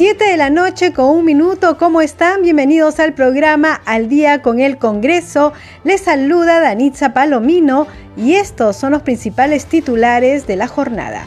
[0.00, 2.40] Siete de la noche con un minuto, ¿cómo están?
[2.40, 5.52] Bienvenidos al programa Al Día con el Congreso.
[5.84, 7.86] Les saluda Danitza Palomino
[8.16, 11.26] y estos son los principales titulares de la jornada.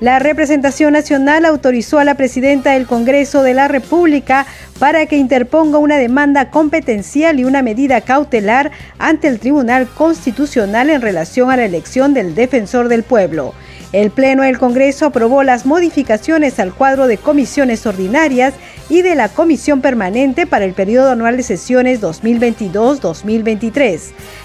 [0.00, 4.44] La representación nacional autorizó a la presidenta del Congreso de la República
[4.80, 11.00] para que interponga una demanda competencial y una medida cautelar ante el Tribunal Constitucional en
[11.00, 13.54] relación a la elección del defensor del pueblo.
[13.96, 18.52] El Pleno del Congreso aprobó las modificaciones al cuadro de comisiones ordinarias
[18.90, 24.00] y de la Comisión Permanente para el periodo anual de sesiones 2022-2023.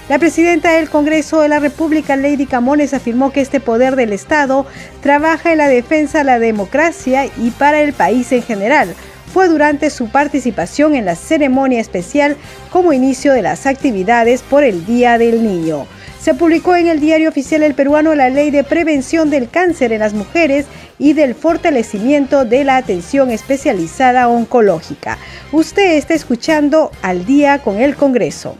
[0.08, 4.64] La presidenta del Congreso de la República, Lady Camones, afirmó que este poder del Estado
[5.02, 8.94] trabaja en la defensa de la democracia y para el país en general
[9.34, 12.38] fue durante su participación en la ceremonia especial
[12.70, 15.86] como inicio de las actividades por el Día del Niño
[16.22, 19.98] se publicó en el diario oficial El Peruano la ley de prevención del cáncer en
[19.98, 25.18] las mujeres y del fortalecimiento de la atención especializada oncológica.
[25.50, 28.56] Usted está escuchando al día con el Congreso.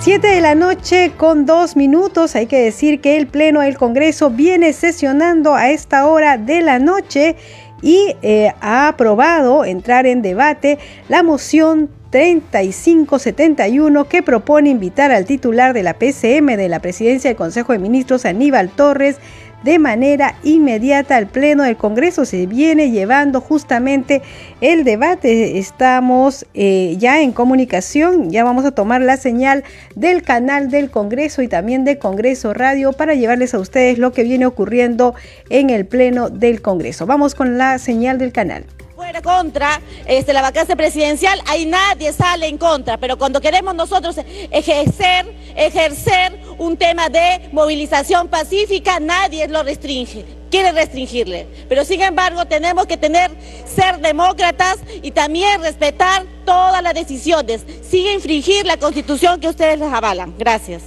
[0.00, 2.34] Siete de la noche con dos minutos.
[2.34, 6.80] Hay que decir que el Pleno del Congreso viene sesionando a esta hora de la
[6.80, 7.36] noche
[7.80, 15.74] y eh, ha aprobado entrar en debate la moción 3571 que propone invitar al titular
[15.74, 19.16] de la PCM de la Presidencia del Consejo de Ministros, Aníbal Torres,
[19.62, 22.24] de manera inmediata al Pleno del Congreso.
[22.24, 24.22] Se viene llevando justamente
[24.60, 25.58] el debate.
[25.58, 31.42] Estamos eh, ya en comunicación, ya vamos a tomar la señal del canal del Congreso
[31.42, 35.14] y también de Congreso Radio para llevarles a ustedes lo que viene ocurriendo
[35.50, 37.06] en el Pleno del Congreso.
[37.06, 38.64] Vamos con la señal del canal
[38.98, 44.16] fuera contra este, la vacancia presidencial, ahí nadie sale en contra, pero cuando queremos nosotros
[44.50, 51.46] ejercer, ejercer un tema de movilización pacífica, nadie lo restringe, quiere restringirle.
[51.68, 53.30] Pero sin embargo tenemos que tener,
[53.72, 59.92] ser demócratas y también respetar todas las decisiones, sin infringir la constitución que ustedes les
[59.92, 60.34] avalan.
[60.36, 60.82] Gracias.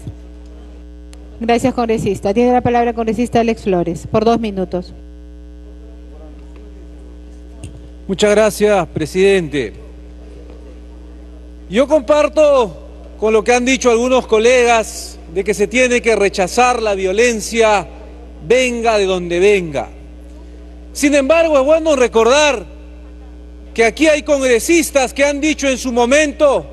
[1.40, 2.34] Gracias, congresista.
[2.34, 4.94] Tiene la palabra congresista Alex Flores, por dos minutos.
[8.12, 9.72] Muchas gracias, presidente.
[11.70, 16.82] Yo comparto con lo que han dicho algunos colegas de que se tiene que rechazar
[16.82, 17.88] la violencia,
[18.46, 19.88] venga de donde venga.
[20.92, 22.66] Sin embargo, es bueno recordar
[23.74, 26.66] que aquí hay congresistas que han dicho en su momento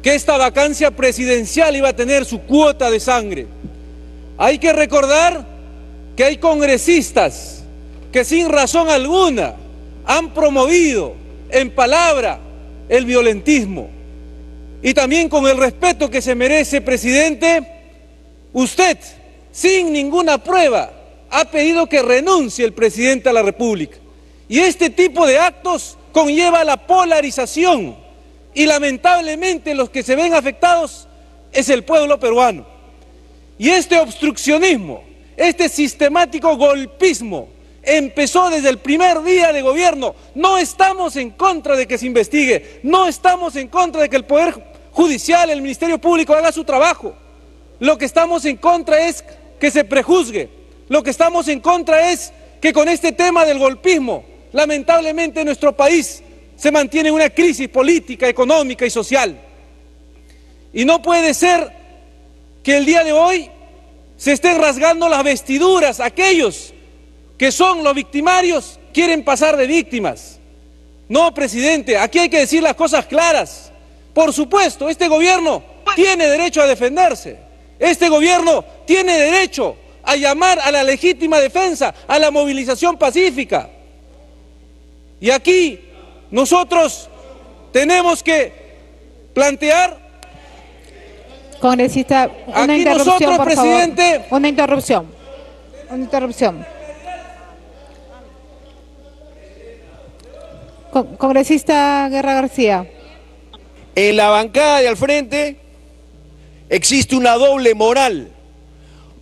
[0.00, 3.46] que esta vacancia presidencial iba a tener su cuota de sangre.
[4.38, 5.46] Hay que recordar
[6.16, 7.62] que hay congresistas
[8.10, 9.67] que sin razón alguna
[10.08, 11.14] han promovido
[11.50, 12.40] en palabra
[12.88, 13.90] el violentismo.
[14.82, 17.62] Y también con el respeto que se merece, presidente,
[18.54, 18.96] usted,
[19.52, 20.90] sin ninguna prueba,
[21.28, 23.98] ha pedido que renuncie el presidente a la República.
[24.48, 27.94] Y este tipo de actos conlleva la polarización.
[28.54, 31.06] Y lamentablemente los que se ven afectados
[31.52, 32.66] es el pueblo peruano.
[33.58, 35.04] Y este obstruccionismo,
[35.36, 37.57] este sistemático golpismo,
[37.88, 40.14] empezó desde el primer día de gobierno.
[40.34, 44.24] No estamos en contra de que se investigue, no estamos en contra de que el
[44.24, 44.54] Poder
[44.92, 47.14] Judicial, el Ministerio Público haga su trabajo.
[47.80, 49.24] Lo que estamos en contra es
[49.58, 50.50] que se prejuzgue.
[50.88, 55.76] Lo que estamos en contra es que con este tema del golpismo, lamentablemente en nuestro
[55.76, 56.22] país
[56.56, 59.40] se mantiene una crisis política, económica y social.
[60.72, 61.72] Y no puede ser
[62.62, 63.48] que el día de hoy
[64.16, 66.74] se estén rasgando las vestiduras aquellos
[67.38, 70.40] que son los victimarios, quieren pasar de víctimas.
[71.08, 73.72] No, presidente, aquí hay que decir las cosas claras.
[74.12, 75.62] Por supuesto, este gobierno
[75.94, 77.38] tiene derecho a defenderse.
[77.78, 83.70] Este gobierno tiene derecho a llamar a la legítima defensa, a la movilización pacífica.
[85.20, 85.80] Y aquí
[86.30, 87.08] nosotros
[87.72, 88.52] tenemos que
[89.32, 90.08] plantear...
[91.60, 94.24] Congresista, una aquí interrupción, nosotros, presidente...
[94.30, 95.06] Una interrupción.
[95.88, 96.77] Una interrupción.
[101.18, 102.90] Congresista Guerra García.
[103.94, 105.60] En la bancada de al frente
[106.68, 108.30] existe una doble moral,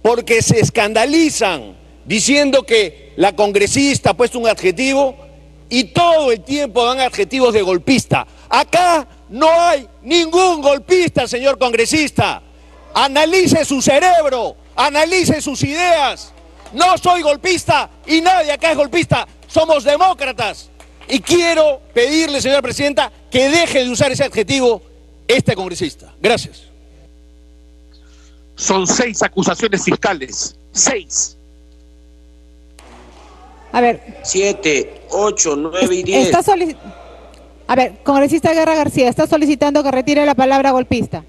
[0.03, 5.17] porque se escandalizan diciendo que la congresista ha puesto un adjetivo
[5.69, 8.27] y todo el tiempo dan adjetivos de golpista.
[8.49, 12.43] Acá no hay ningún golpista, señor congresista.
[12.95, 16.33] Analice su cerebro, analice sus ideas.
[16.73, 19.27] No soy golpista y nadie acá es golpista.
[19.49, 20.71] Somos demócratas.
[21.09, 24.83] Y quiero pedirle, señora presidenta, que deje de usar ese adjetivo
[25.29, 26.13] este congresista.
[26.21, 26.65] Gracias.
[28.55, 30.57] Son seis acusaciones fiscales.
[30.73, 31.37] Seis.
[33.73, 34.19] A ver.
[34.23, 36.27] Siete, ocho, nueve y diez.
[36.27, 36.43] Está
[37.69, 41.25] a ver, congresista Guerra García, está solicitando que retire la palabra golpista.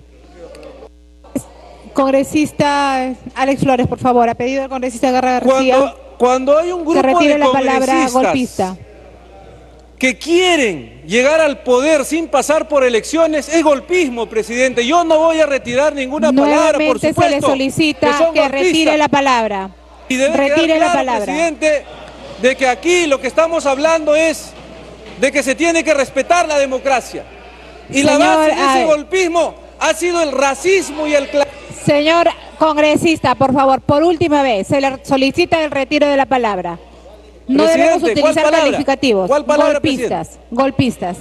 [1.94, 5.78] Congresista Alex Flores, por favor, ha pedido el congresista Guerra García.
[5.78, 8.78] Cuando, cuando hay un grupo que retire de la palabra golpista
[9.98, 14.86] que quieren llegar al poder sin pasar por elecciones es golpismo, presidente.
[14.86, 17.22] Yo no voy a retirar ninguna palabra, por supuesto.
[17.22, 19.72] se le solicita que, retire la palabra.
[20.08, 21.26] Y debe retire la palabra.
[21.26, 21.84] presidente,
[22.42, 24.52] de que aquí lo que estamos hablando es
[25.20, 27.24] de que se tiene que respetar la democracia.
[27.90, 31.28] Y la base de ese golpismo ha sido el racismo y el
[31.86, 32.30] Señor
[32.60, 36.78] congresista, por favor, por última vez, se le solicita el retiro de la palabra.
[37.48, 39.28] No debemos utilizar calificativos.
[39.28, 41.18] ¿Cuál palabra, golpistas, golpistas.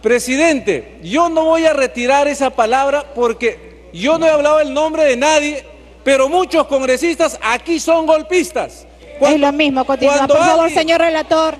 [0.00, 5.04] Presidente, yo no voy a retirar esa palabra porque yo no he hablado el nombre
[5.04, 5.64] de nadie,
[6.02, 8.86] pero muchos congresistas aquí son golpistas.
[9.20, 10.26] es lo mismo, continúa.
[10.26, 11.54] Por favor, señor relator,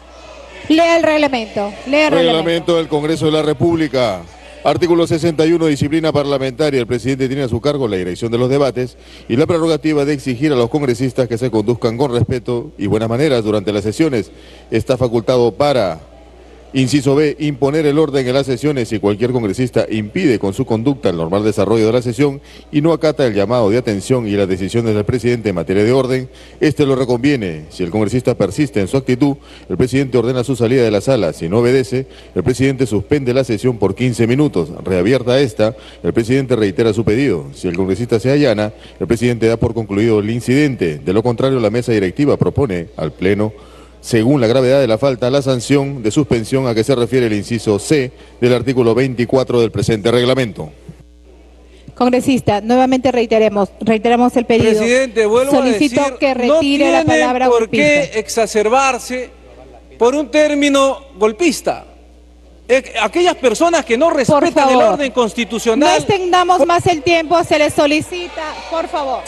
[0.68, 1.72] lea el reglamento.
[1.86, 2.38] Lea el reglamento.
[2.38, 4.22] reglamento del Congreso de la República.
[4.64, 6.78] Artículo 61, disciplina parlamentaria.
[6.78, 8.96] El presidente tiene a su cargo la dirección de los debates
[9.28, 13.08] y la prerrogativa de exigir a los congresistas que se conduzcan con respeto y buenas
[13.08, 14.30] maneras durante las sesiones.
[14.70, 16.11] Está facultado para
[16.74, 21.10] Inciso B, imponer el orden en las sesiones si cualquier congresista impide con su conducta
[21.10, 22.40] el normal desarrollo de la sesión
[22.70, 25.92] y no acata el llamado de atención y las decisiones del presidente en materia de
[25.92, 26.30] orden,
[26.60, 27.66] este lo reconviene.
[27.68, 29.36] Si el congresista persiste en su actitud,
[29.68, 31.34] el presidente ordena su salida de la sala.
[31.34, 34.70] Si no obedece, el presidente suspende la sesión por 15 minutos.
[34.82, 37.48] Reabierta esta, el presidente reitera su pedido.
[37.52, 40.98] Si el congresista se allana, el presidente da por concluido el incidente.
[41.04, 43.52] De lo contrario, la mesa directiva propone al Pleno
[44.02, 47.32] según la gravedad de la falta, la sanción de suspensión a que se refiere el
[47.32, 48.10] inciso C
[48.40, 50.70] del artículo 24 del presente reglamento.
[51.94, 54.80] Congresista, nuevamente reiteremos, reiteramos el pedido.
[54.80, 59.30] Presidente, vuelvo Solicito a decir, que retire no la palabra por qué exacerbarse
[59.98, 61.84] por un término golpista.
[62.68, 65.90] Eh, aquellas personas que no respetan el orden constitucional.
[65.90, 69.22] No extendamos más el tiempo, se les solicita, por favor.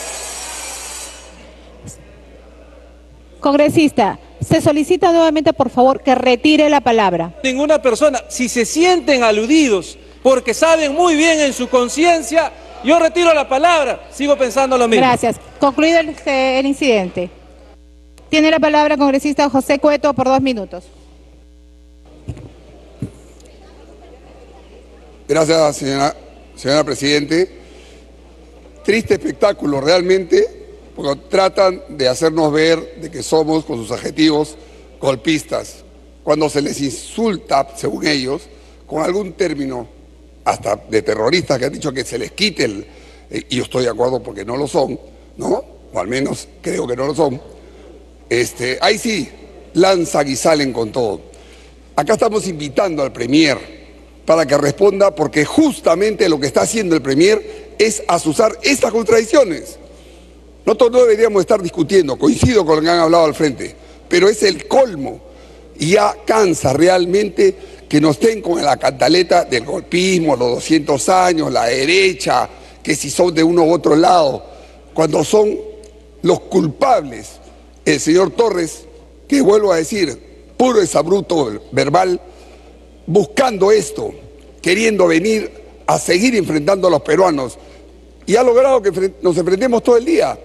[3.39, 7.35] Congresista, se solicita nuevamente, por favor, que retire la palabra.
[7.43, 12.53] Ninguna persona, si se sienten aludidos porque saben muy bien en su conciencia,
[12.83, 15.05] yo retiro la palabra, sigo pensando lo mismo.
[15.05, 15.37] Gracias.
[15.59, 17.31] Concluido el, el incidente.
[18.29, 20.85] Tiene la palabra congresista José Cueto por dos minutos.
[25.29, 26.15] Gracias, señora,
[26.57, 27.61] señora Presidente.
[28.85, 30.64] Triste espectáculo, realmente
[30.95, 34.57] porque tratan de hacernos ver de que somos, con sus adjetivos,
[35.01, 35.85] golpistas.
[36.23, 38.43] Cuando se les insulta, según ellos,
[38.87, 39.89] con algún término,
[40.45, 42.87] hasta de terroristas que han dicho que se les quite el...
[43.31, 44.99] Eh, y yo estoy de acuerdo porque no lo son,
[45.37, 45.65] ¿no?
[45.93, 47.41] O al menos creo que no lo son.
[48.29, 49.29] Este, ahí sí,
[49.75, 51.21] lanzan y salen con todo.
[51.97, 53.59] Acá estamos invitando al Premier
[54.25, 59.79] para que responda porque justamente lo que está haciendo el Premier es asusar estas contradicciones.
[60.65, 63.75] Nosotros no deberíamos estar discutiendo, coincido con lo que han hablado al frente,
[64.09, 65.21] pero es el colmo
[65.79, 67.55] y ya cansa realmente
[67.89, 72.49] que nos estén con la cantaleta del golpismo, los 200 años, la derecha,
[72.83, 74.45] que si son de uno u otro lado,
[74.95, 75.59] cuando son
[76.23, 77.33] los culpables,
[77.85, 78.87] el señor Torres,
[79.29, 80.19] que vuelvo a decir,
[80.57, 82.21] puro exabruto verbal,
[83.07, 84.15] buscando esto,
[84.63, 85.51] queriendo venir
[85.87, 87.59] a seguir enfrentando a los peruanos,
[88.27, 90.39] y ha logrado que nos enfrentemos todo el día.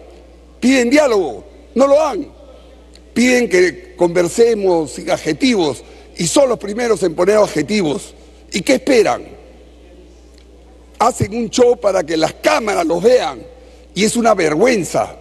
[0.60, 1.44] Piden diálogo,
[1.76, 2.28] no lo dan.
[3.14, 5.84] Piden que conversemos sin adjetivos
[6.18, 8.14] y son los primeros en poner adjetivos.
[8.52, 9.26] ¿Y qué esperan?
[11.00, 13.42] Hacen un show para que las cámaras los vean
[13.94, 15.16] y es una vergüenza.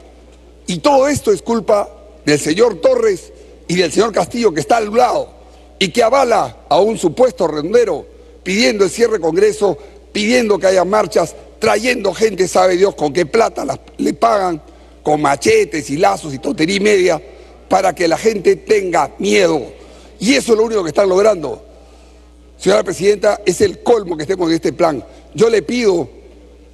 [0.67, 1.89] Y todo esto es culpa
[2.25, 3.33] del señor Torres
[3.69, 5.31] y del señor Castillo que está al lado
[5.79, 8.05] y que avala a un supuesto redondero
[8.43, 9.77] pidiendo el cierre Congreso,
[10.13, 13.65] pidiendo que haya marchas, trayendo gente, sabe Dios con qué plata
[13.99, 14.63] le pagan
[15.03, 17.23] con machetes y lazos y tontería y media
[17.69, 19.63] para que la gente tenga miedo.
[20.21, 21.65] Y eso es lo único que están logrando.
[22.57, 25.05] Señora Presidenta, es el colmo que estemos en este plan.
[25.35, 26.09] Yo le pido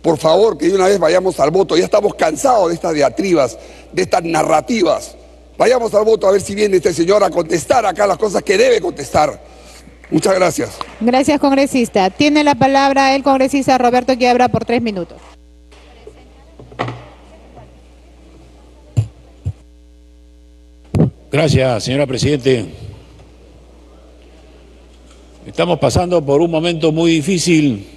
[0.05, 1.79] por favor, que de una vez vayamos al voto.
[1.79, 3.57] Ya estamos cansados de estas diatribas,
[3.91, 5.17] de estas narrativas.
[5.57, 8.59] Vayamos al voto a ver si viene este señor a contestar acá las cosas que
[8.59, 9.41] debe contestar.
[10.11, 10.73] Muchas gracias.
[11.01, 12.11] Gracias, congresista.
[12.11, 15.17] Tiene la palabra el congresista Roberto Quiebra por tres minutos.
[21.35, 22.65] Gracias, señora Presidente.
[25.45, 27.89] Estamos pasando por un momento muy difícil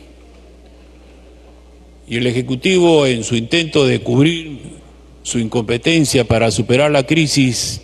[2.08, 4.80] y el Ejecutivo, en su intento de cubrir
[5.22, 7.84] su incompetencia para superar la crisis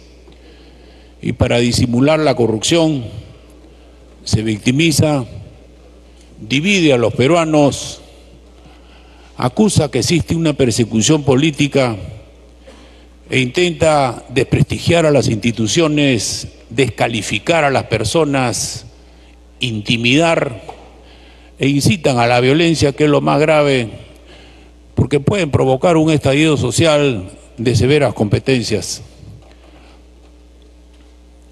[1.22, 3.03] y para disimular la corrupción,
[4.24, 5.24] se victimiza,
[6.41, 8.01] divide a los peruanos,
[9.38, 11.95] acusa que existe una persecución política
[13.30, 18.86] e intenta desprestigiar a las instituciones, descalificar a las personas,
[19.60, 20.62] intimidar
[21.60, 23.89] e incitan a la violencia, que es lo más grave
[24.96, 29.01] porque pueden provocar un estallido social de severas competencias.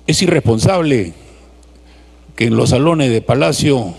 [0.08, 1.14] Es irresponsable
[2.36, 3.94] que en los salones de Palacio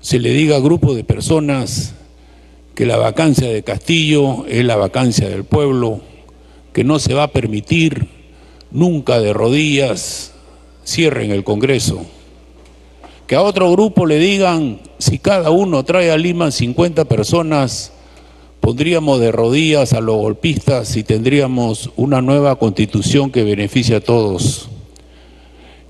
[0.00, 1.94] se le diga a grupo de personas
[2.74, 6.00] que la vacancia de Castillo es la vacancia del pueblo,
[6.76, 8.06] que no se va a permitir
[8.70, 10.34] nunca de rodillas
[10.84, 12.04] cierren el Congreso.
[13.26, 17.94] Que a otro grupo le digan, si cada uno trae a Lima 50 personas,
[18.60, 24.68] pondríamos de rodillas a los golpistas y tendríamos una nueva constitución que beneficie a todos.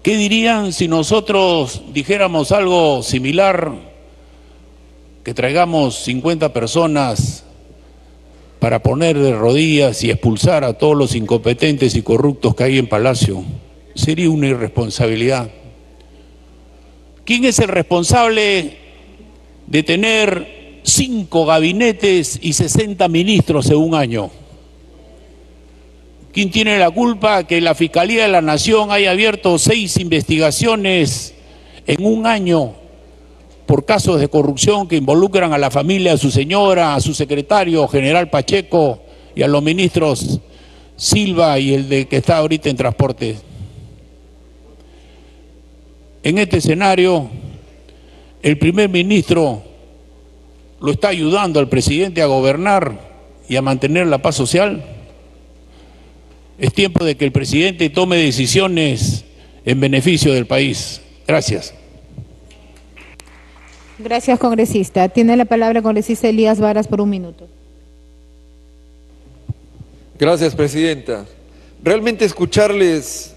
[0.05, 3.73] ¿Qué dirían si nosotros dijéramos algo similar,
[5.25, 7.43] que traigamos 50 personas
[8.59, 12.89] para poner de rodillas y expulsar a todos los incompetentes y corruptos que hay en
[12.89, 13.45] Palacio?
[13.95, 15.51] Sería una irresponsabilidad.
[17.25, 18.77] ¿Quién es el responsable
[19.67, 24.31] de tener cinco gabinetes y 60 ministros en un año.
[26.33, 31.35] ¿Quién tiene la culpa que la Fiscalía de la Nación haya abierto seis investigaciones
[31.87, 32.75] en un año
[33.67, 37.87] por casos de corrupción que involucran a la familia de su señora, a su secretario
[37.89, 39.01] general Pacheco
[39.35, 40.41] y a los ministros
[40.97, 43.37] Silva y el de que está ahorita en transporte?
[46.23, 47.29] En este escenario,
[48.43, 49.63] el primer ministro
[50.81, 52.99] lo está ayudando al presidente a gobernar
[53.49, 54.85] y a mantener la paz social.
[56.59, 59.25] Es tiempo de que el presidente tome decisiones
[59.65, 61.01] en beneficio del país.
[61.27, 61.75] Gracias.
[63.99, 65.09] Gracias, congresista.
[65.09, 67.49] Tiene la palabra el congresista Elías Varas por un minuto.
[70.19, 71.25] Gracias, presidenta.
[71.83, 73.35] Realmente escucharles,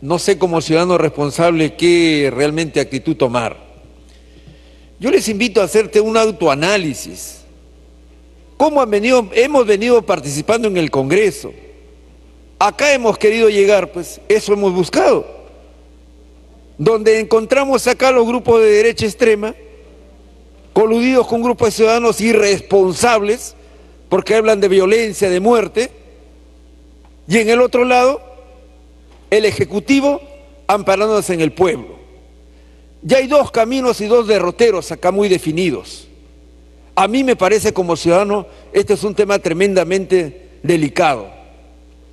[0.00, 3.56] no sé como ciudadano responsable qué realmente actitud tomar.
[4.98, 7.42] Yo les invito a hacerte un autoanálisis.
[8.56, 11.52] ¿Cómo han venido, hemos venido participando en el Congreso?
[12.58, 15.26] Acá hemos querido llegar, pues eso hemos buscado.
[16.78, 19.54] Donde encontramos acá los grupos de derecha extrema,
[20.72, 23.54] coludidos con grupos de ciudadanos irresponsables,
[24.08, 25.90] porque hablan de violencia, de muerte,
[27.28, 28.20] y en el otro lado,
[29.30, 30.20] el Ejecutivo
[30.66, 31.96] amparándose en el pueblo.
[33.02, 36.08] Ya hay dos caminos y dos derroteros acá muy definidos.
[36.94, 41.28] A mí me parece como ciudadano, este es un tema tremendamente delicado.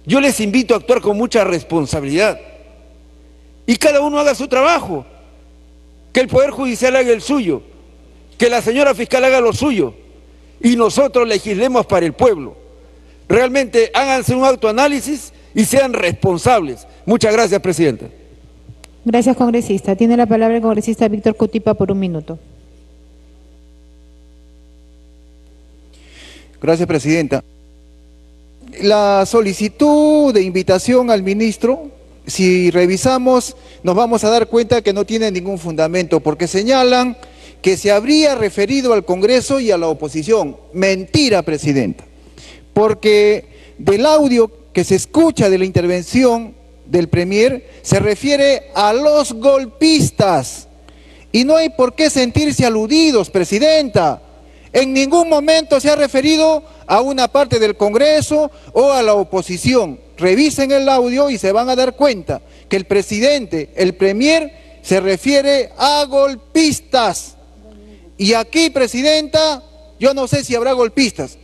[0.06, 2.40] Yo les invito a actuar con mucha responsabilidad.
[3.66, 5.06] Y cada uno haga su trabajo.
[6.12, 7.62] Que el Poder Judicial haga el suyo.
[8.40, 9.94] Que la señora fiscal haga lo suyo.
[10.62, 12.56] Y nosotros legislemos para el pueblo.
[13.28, 16.88] Realmente háganse un autoanálisis y sean responsables.
[17.06, 18.08] Muchas gracias, Presidenta.
[19.06, 19.96] Gracias, congresista.
[19.96, 22.40] Tiene la palabra el congresista Víctor Cutipa por un minuto.
[26.62, 27.44] Gracias, presidenta.
[28.82, 31.90] La solicitud de invitación al ministro,
[32.28, 37.18] si revisamos, nos vamos a dar cuenta que no tiene ningún fundamento, porque señalan
[37.62, 40.58] que se habría referido al Congreso y a la oposición.
[40.74, 42.06] Mentira, presidenta.
[42.74, 49.34] Porque del audio que se escucha de la intervención del Premier se refiere a los
[49.34, 50.68] golpistas.
[51.32, 54.22] Y no hay por qué sentirse aludidos, Presidenta.
[54.72, 60.00] En ningún momento se ha referido a una parte del Congreso o a la oposición.
[60.18, 65.00] Revisen el audio y se van a dar cuenta que el presidente, el Premier, se
[65.00, 67.36] refiere a golpistas.
[68.20, 69.64] Y aquí, Presidenta,
[69.98, 71.38] yo no sé si habrá golpistas,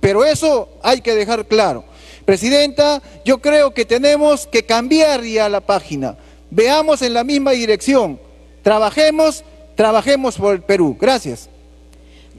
[0.00, 1.84] pero eso hay que dejar claro.
[2.24, 6.16] Presidenta, yo creo que tenemos que cambiar ya la página.
[6.50, 8.18] Veamos en la misma dirección.
[8.62, 9.44] Trabajemos,
[9.76, 10.96] trabajemos por el Perú.
[11.00, 11.48] Gracias.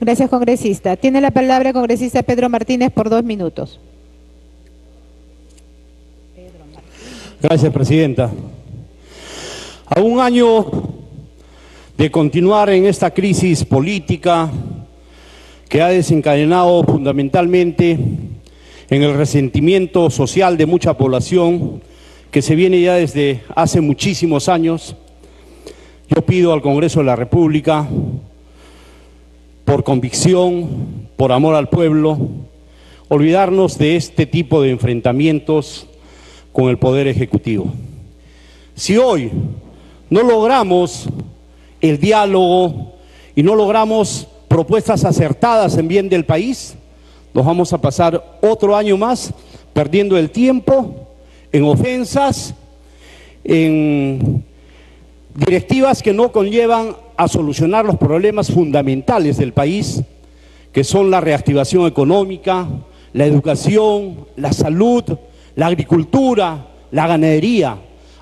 [0.02, 0.98] Gracias, congresista.
[0.98, 3.80] Tiene la palabra el congresista Pedro Martínez por dos minutos.
[7.42, 8.30] Gracias, presidenta.
[9.86, 10.66] A un año
[11.98, 14.52] de continuar en esta crisis política
[15.68, 17.98] que ha desencadenado fundamentalmente
[18.90, 21.82] en el resentimiento social de mucha población
[22.30, 24.96] que se viene ya desde hace muchísimos años,
[26.08, 27.88] yo pido al Congreso de la República,
[29.66, 32.20] por convicción, por amor al pueblo,
[33.08, 35.88] olvidarnos de este tipo de enfrentamientos
[36.54, 37.74] con el Poder Ejecutivo.
[38.76, 39.32] Si hoy
[40.10, 41.10] no logramos
[41.82, 42.94] el diálogo
[43.36, 46.76] y no logramos propuestas acertadas en bien del país,
[47.34, 49.34] nos vamos a pasar otro año más
[49.74, 51.08] perdiendo el tiempo
[51.52, 52.56] en ofensas,
[53.44, 54.44] en
[55.36, 60.02] directivas que no conllevan a solucionar los problemas fundamentales del país,
[60.72, 62.68] que son la reactivación económica,
[63.14, 65.04] la educación, la salud,
[65.56, 67.78] la agricultura, la ganadería.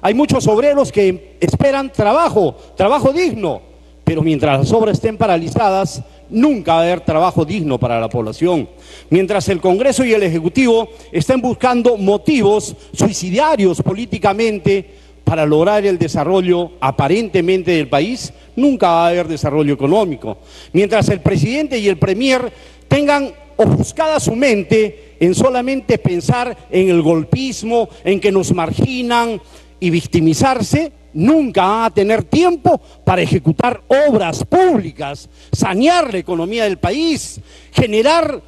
[0.05, 3.59] Hay muchos obreros que esperan trabajo, trabajo digno,
[4.03, 8.69] pero mientras las obras estén paralizadas, nunca va a haber trabajo digno para la población.
[9.09, 14.88] Mientras el Congreso y el Ejecutivo estén buscando motivos suicidiarios políticamente
[15.24, 20.38] para lograr el desarrollo aparentemente del país, nunca va a haber desarrollo económico.
[20.71, 22.53] Mientras el presidente y el premier
[22.88, 29.41] tengan ofuscada su mente en solamente pensar en el golpismo, en que nos marginan
[29.79, 36.77] y victimizarse, nunca van a tener tiempo para ejecutar obras públicas, sanear la economía del
[36.77, 37.39] país,
[37.72, 38.41] generar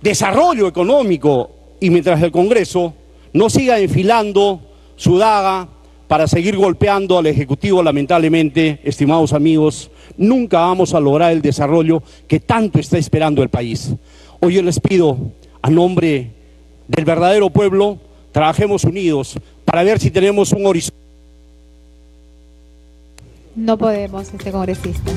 [0.00, 1.50] desarrollo económico.
[1.80, 2.94] Y mientras el Congreso
[3.32, 4.60] no siga enfilando
[4.96, 5.68] su daga
[6.06, 12.38] para seguir golpeando al Ejecutivo, lamentablemente, estimados amigos, nunca vamos a lograr el desarrollo que
[12.38, 13.94] tanto está esperando el país.
[14.40, 15.16] Hoy yo les pido,
[15.62, 16.30] a nombre
[16.86, 17.98] del verdadero pueblo,
[18.30, 21.00] trabajemos unidos para ver si tenemos un horizonte.
[23.54, 25.12] No podemos, este congresista.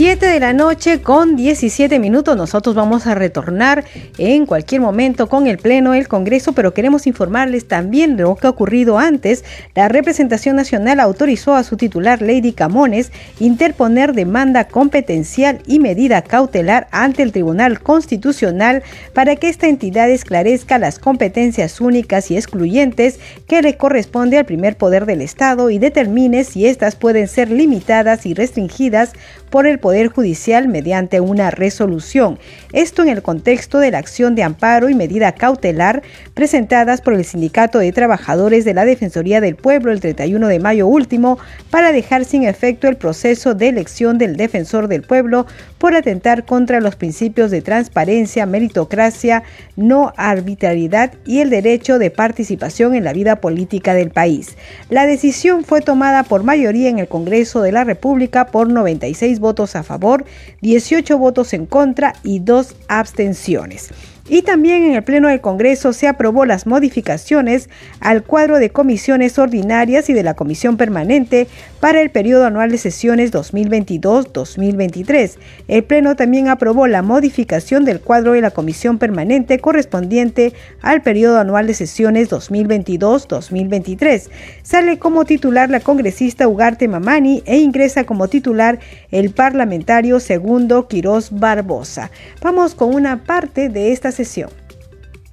[0.00, 2.34] 7 de la noche con 17 minutos.
[2.34, 3.84] Nosotros vamos a retornar
[4.16, 8.46] en cualquier momento con el Pleno del Congreso, pero queremos informarles también de lo que
[8.46, 9.44] ha ocurrido antes.
[9.74, 16.88] La representación nacional autorizó a su titular, Lady Camones, interponer demanda competencial y medida cautelar
[16.92, 18.82] ante el Tribunal Constitucional
[19.12, 24.78] para que esta entidad esclarezca las competencias únicas y excluyentes que le corresponde al primer
[24.78, 29.12] poder del Estado y determine si éstas pueden ser limitadas y restringidas
[29.50, 32.38] por el Poder Judicial mediante una resolución.
[32.72, 36.02] Esto en el contexto de la acción de amparo y medida cautelar
[36.34, 40.86] presentadas por el Sindicato de Trabajadores de la Defensoría del Pueblo el 31 de mayo
[40.86, 41.38] último
[41.70, 45.46] para dejar sin efecto el proceso de elección del defensor del pueblo
[45.78, 49.42] por atentar contra los principios de transparencia, meritocracia,
[49.76, 54.56] no arbitrariedad y el derecho de participación en la vida política del país.
[54.88, 59.69] La decisión fue tomada por mayoría en el Congreso de la República por 96 votos
[59.76, 60.24] a favor,
[60.62, 63.90] 18 votos en contra y 2 abstenciones.
[64.28, 67.68] Y también en el Pleno del Congreso se aprobó las modificaciones
[68.00, 71.48] al cuadro de comisiones ordinarias y de la Comisión Permanente
[71.80, 75.32] para el periodo anual de sesiones 2022-2023.
[75.68, 80.52] El Pleno también aprobó la modificación del cuadro de la Comisión Permanente correspondiente
[80.82, 84.28] al periodo anual de sesiones 2022-2023.
[84.62, 88.78] Sale como titular la congresista Ugarte Mamani e ingresa como titular
[89.10, 92.10] el parlamentario segundo Quirós Barbosa.
[92.42, 94.09] Vamos con una parte de esta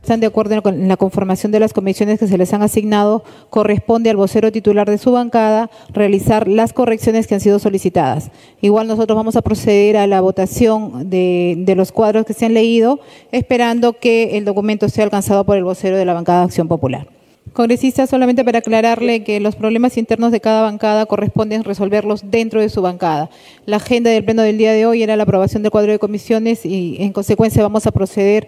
[0.08, 4.10] están de acuerdo en la conformación de las comisiones que se les han asignado, corresponde
[4.10, 8.32] al vocero titular de su bancada realizar las correcciones que han sido solicitadas.
[8.62, 12.54] Igual nosotros vamos a proceder a la votación de, de los cuadros que se han
[12.54, 13.02] leído,
[13.34, 17.17] esperando que el documento sea alcanzado por el vocero de la bancada de Acción Popular.
[17.58, 22.70] Congresista, solamente para aclararle que los problemas internos de cada bancada corresponden resolverlos dentro de
[22.70, 23.32] su bancada.
[23.66, 26.68] La agenda del pleno del día de hoy era la aprobación del cuadro de comisiones
[26.68, 28.48] y en consecuencia vamos a proceder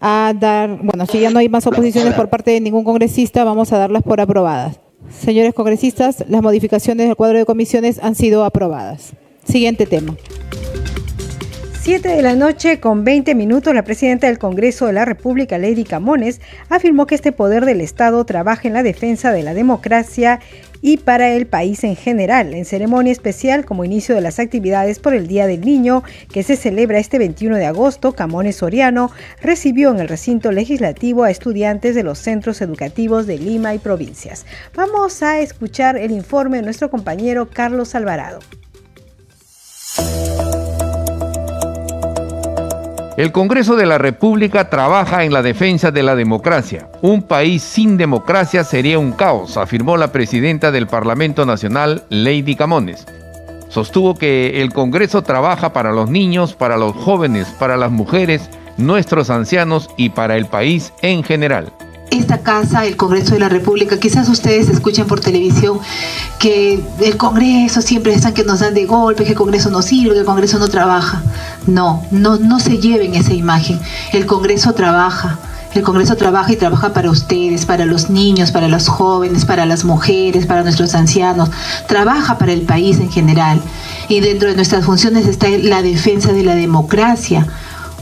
[0.00, 3.72] a dar, bueno, si ya no hay más oposiciones por parte de ningún congresista, vamos
[3.72, 4.80] a darlas por aprobadas.
[5.08, 9.12] Señores congresistas, las modificaciones del cuadro de comisiones han sido aprobadas.
[9.44, 10.16] Siguiente tema.
[11.82, 15.84] 7 de la noche con 20 minutos, la presidenta del Congreso de la República, Lady
[15.84, 20.40] Camones, afirmó que este poder del Estado trabaja en la defensa de la democracia
[20.82, 22.52] y para el país en general.
[22.52, 26.56] En ceremonia especial como inicio de las actividades por el Día del Niño, que se
[26.56, 32.02] celebra este 21 de agosto, Camones Soriano recibió en el recinto legislativo a estudiantes de
[32.02, 34.44] los centros educativos de Lima y provincias.
[34.74, 38.40] Vamos a escuchar el informe de nuestro compañero Carlos Alvarado.
[43.20, 46.88] El Congreso de la República trabaja en la defensa de la democracia.
[47.02, 53.06] Un país sin democracia sería un caos, afirmó la presidenta del Parlamento Nacional, Lady Camones.
[53.68, 59.28] Sostuvo que el Congreso trabaja para los niños, para los jóvenes, para las mujeres, nuestros
[59.28, 61.74] ancianos y para el país en general
[62.10, 65.78] esta casa, el Congreso de la República, quizás ustedes escuchen por televisión
[66.38, 70.14] que el Congreso siempre están que nos dan de golpe, que el Congreso no sirve,
[70.14, 71.22] que el Congreso no trabaja.
[71.66, 73.78] No, no, no se lleven esa imagen.
[74.12, 75.38] El Congreso trabaja.
[75.74, 79.84] El Congreso trabaja y trabaja para ustedes, para los niños, para los jóvenes, para las
[79.84, 81.48] mujeres, para nuestros ancianos.
[81.86, 83.60] Trabaja para el país en general.
[84.08, 87.46] Y dentro de nuestras funciones está la defensa de la democracia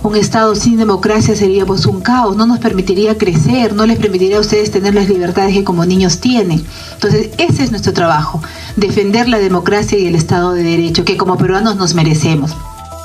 [0.03, 4.39] un Estado sin democracia sería pues un caos, no nos permitiría crecer, no les permitiría
[4.39, 6.65] a ustedes tener las libertades que como niños tienen.
[6.95, 8.41] Entonces, ese es nuestro trabajo,
[8.77, 12.57] defender la democracia y el Estado de Derecho, que como peruanos nos merecemos.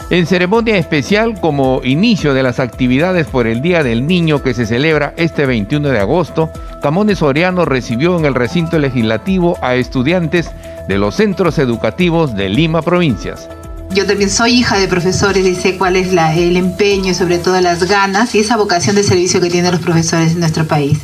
[0.09, 4.65] En ceremonia especial como inicio de las actividades por el Día del Niño que se
[4.65, 6.51] celebra este 21 de agosto,
[6.81, 10.51] Camones Soriano recibió en el recinto legislativo a estudiantes
[10.87, 13.49] de los centros educativos de Lima Provincias.
[13.93, 17.61] Yo también soy hija de profesores y sé cuál es el empeño y sobre todo
[17.61, 20.97] las ganas y esa vocación de servicio que tienen los profesores en nuestro país.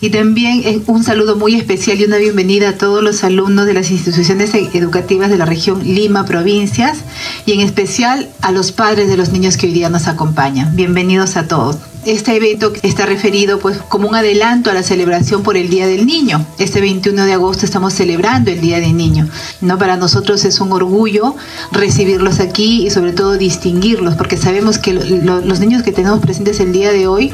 [0.00, 3.92] Y también un saludo muy especial y una bienvenida a todos los alumnos de las
[3.92, 6.98] instituciones educativas de la región Lima, provincias,
[7.46, 10.74] y en especial a los padres de los niños que hoy día nos acompañan.
[10.74, 11.76] Bienvenidos a todos.
[12.04, 16.04] Este evento está referido pues como un adelanto a la celebración por el Día del
[16.04, 16.44] Niño.
[16.58, 19.28] Este 21 de agosto estamos celebrando el Día del Niño.
[19.60, 19.78] ¿no?
[19.78, 21.36] Para nosotros es un orgullo
[21.70, 26.72] recibirlos aquí y sobre todo distinguirlos porque sabemos que los niños que tenemos presentes el
[26.72, 27.32] día de hoy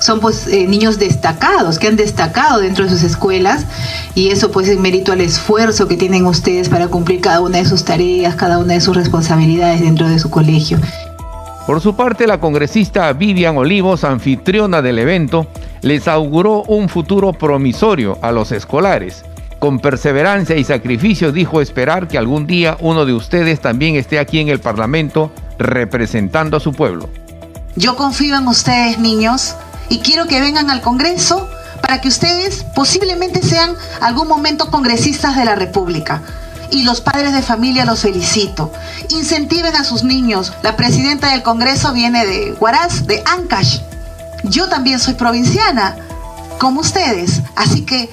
[0.00, 3.66] son pues eh, niños destacados, que han destacado dentro de sus escuelas
[4.16, 7.66] y eso pues es mérito al esfuerzo que tienen ustedes para cumplir cada una de
[7.66, 10.80] sus tareas, cada una de sus responsabilidades dentro de su colegio.
[11.68, 15.48] Por su parte, la congresista Vivian Olivos, anfitriona del evento,
[15.82, 19.22] les auguró un futuro promisorio a los escolares.
[19.58, 24.38] Con perseverancia y sacrificio dijo esperar que algún día uno de ustedes también esté aquí
[24.38, 27.10] en el Parlamento representando a su pueblo.
[27.76, 29.54] Yo confío en ustedes, niños,
[29.90, 31.50] y quiero que vengan al Congreso
[31.82, 36.22] para que ustedes posiblemente sean algún momento congresistas de la República
[36.70, 38.72] y los padres de familia los felicito.
[39.10, 40.52] Incentiven a sus niños.
[40.62, 43.80] La presidenta del Congreso viene de Huaraz, de Ancash.
[44.44, 45.96] Yo también soy provinciana,
[46.58, 47.42] como ustedes.
[47.56, 48.10] Así que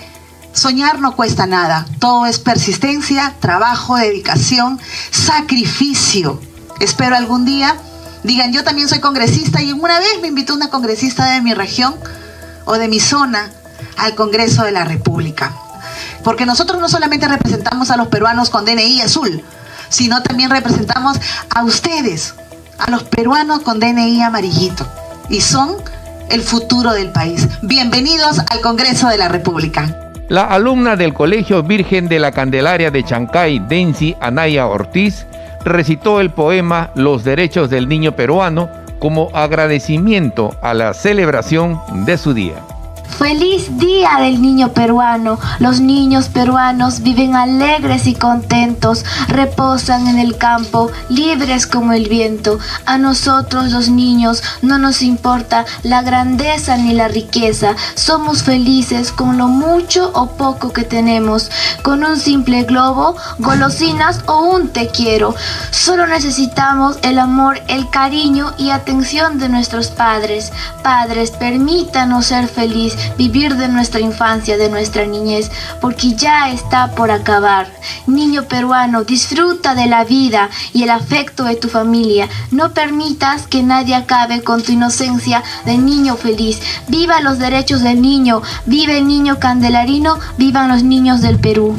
[0.54, 1.86] soñar no cuesta nada.
[2.00, 4.80] Todo es persistencia, trabajo, dedicación,
[5.12, 6.42] sacrificio.
[6.80, 7.76] Espero algún día
[8.26, 11.96] digan, yo también soy congresista y una vez me invitó una congresista de mi región
[12.66, 13.52] o de mi zona
[13.98, 15.54] al Congreso de la República.
[16.26, 19.44] Porque nosotros no solamente representamos a los peruanos con DNI azul,
[19.90, 21.18] sino también representamos
[21.54, 22.34] a ustedes,
[22.80, 24.88] a los peruanos con DNI amarillito.
[25.30, 25.76] Y son
[26.32, 27.48] el futuro del país.
[27.62, 30.12] Bienvenidos al Congreso de la República.
[30.28, 35.28] La alumna del Colegio Virgen de la Candelaria de Chancay, Densi Anaya Ortiz,
[35.64, 42.34] recitó el poema Los Derechos del Niño Peruano como agradecimiento a la celebración de su
[42.34, 42.56] día.
[43.18, 45.40] Feliz Día del Niño Peruano.
[45.60, 52.60] Los niños peruanos viven alegres y contentos, reposan en el campo, libres como el viento.
[52.86, 57.76] A nosotros los niños no nos importa la grandeza ni la riqueza.
[57.96, 61.50] Somos felices con lo mucho o poco que tenemos,
[61.84, 65.36] con un simple globo, golosinas o un te quiero.
[65.72, 70.52] Solo necesitamos el amor, el cariño y atención de nuestros padres.
[70.84, 77.12] Padres, permítanos ser felices vivir de nuestra infancia, de nuestra niñez, porque ya está por
[77.12, 77.68] acabar.
[78.08, 82.28] Niño peruano, disfruta de la vida y el afecto de tu familia.
[82.52, 86.62] No permitas que nadie acabe con tu inocencia de niño feliz.
[86.88, 91.76] Viva los derechos del niño, vive el niño candelarino, vivan los niños del Perú.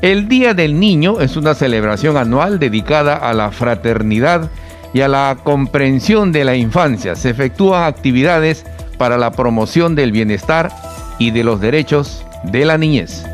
[0.00, 4.48] El Día del Niño es una celebración anual dedicada a la fraternidad
[4.94, 7.16] y a la comprensión de la infancia.
[7.16, 8.64] Se efectúan actividades
[8.98, 10.70] para la promoción del bienestar
[11.18, 13.24] y de los derechos de la niñez.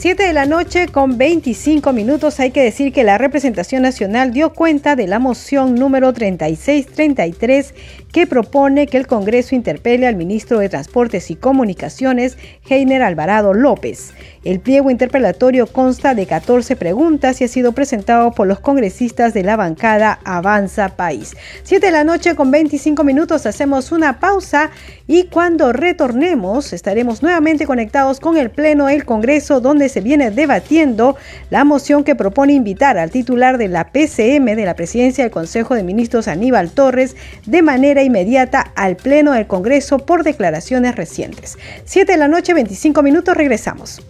[0.00, 2.38] 7 de la noche con 25 minutos.
[2.38, 7.74] Hay que decir que la representación nacional dio cuenta de la moción número 3633
[8.12, 12.38] que propone que el Congreso interpele al ministro de Transportes y Comunicaciones,
[12.70, 14.14] Heiner Alvarado López.
[14.48, 19.42] El pliego interpelatorio consta de 14 preguntas y ha sido presentado por los congresistas de
[19.42, 21.36] la bancada Avanza País.
[21.64, 24.70] 7 de la noche con 25 minutos hacemos una pausa
[25.06, 31.16] y cuando retornemos estaremos nuevamente conectados con el Pleno del Congreso donde se viene debatiendo
[31.50, 35.74] la moción que propone invitar al titular de la PCM de la Presidencia del Consejo
[35.74, 41.58] de Ministros Aníbal Torres de manera inmediata al Pleno del Congreso por declaraciones recientes.
[41.84, 44.00] 7 de la noche, 25 minutos, regresamos.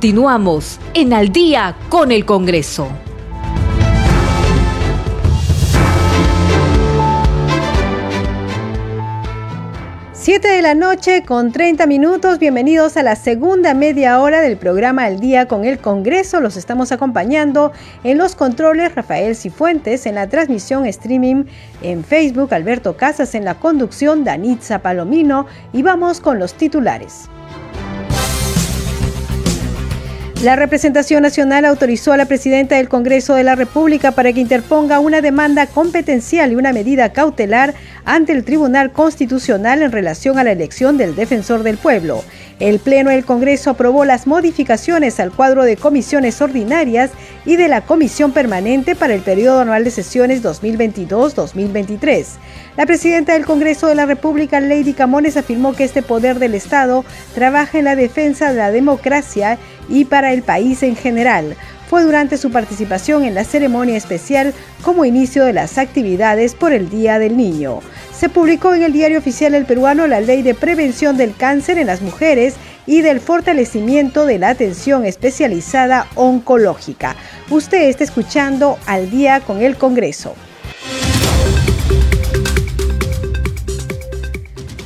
[0.00, 3.09] Continuamos en Al día con el Congreso.
[10.22, 12.38] 7 de la noche con 30 minutos.
[12.38, 16.42] Bienvenidos a la segunda media hora del programa El Día con el Congreso.
[16.42, 17.72] Los estamos acompañando
[18.04, 21.44] en los controles Rafael Cifuentes, en la transmisión streaming
[21.80, 27.30] en Facebook Alberto Casas, en la conducción Danitza Palomino y vamos con los titulares.
[30.42, 34.98] La representación nacional autorizó a la presidenta del Congreso de la República para que interponga
[34.98, 37.74] una demanda competencial y una medida cautelar
[38.06, 42.24] ante el Tribunal Constitucional en relación a la elección del defensor del pueblo.
[42.58, 47.10] El Pleno del Congreso aprobó las modificaciones al cuadro de comisiones ordinarias
[47.44, 52.24] y de la Comisión Permanente para el periodo anual de sesiones 2022-2023.
[52.78, 57.04] La presidenta del Congreso de la República, Lady Camones, afirmó que este poder del Estado
[57.34, 59.58] trabaja en la defensa de la democracia
[59.90, 61.56] y para el país en general
[61.90, 66.88] fue durante su participación en la ceremonia especial como inicio de las actividades por el
[66.88, 67.80] Día del Niño.
[68.16, 71.88] Se publicó en el diario oficial El Peruano la Ley de Prevención del Cáncer en
[71.88, 72.54] las Mujeres
[72.86, 77.16] y del fortalecimiento de la atención especializada oncológica.
[77.50, 80.36] Usted está escuchando al día con el Congreso.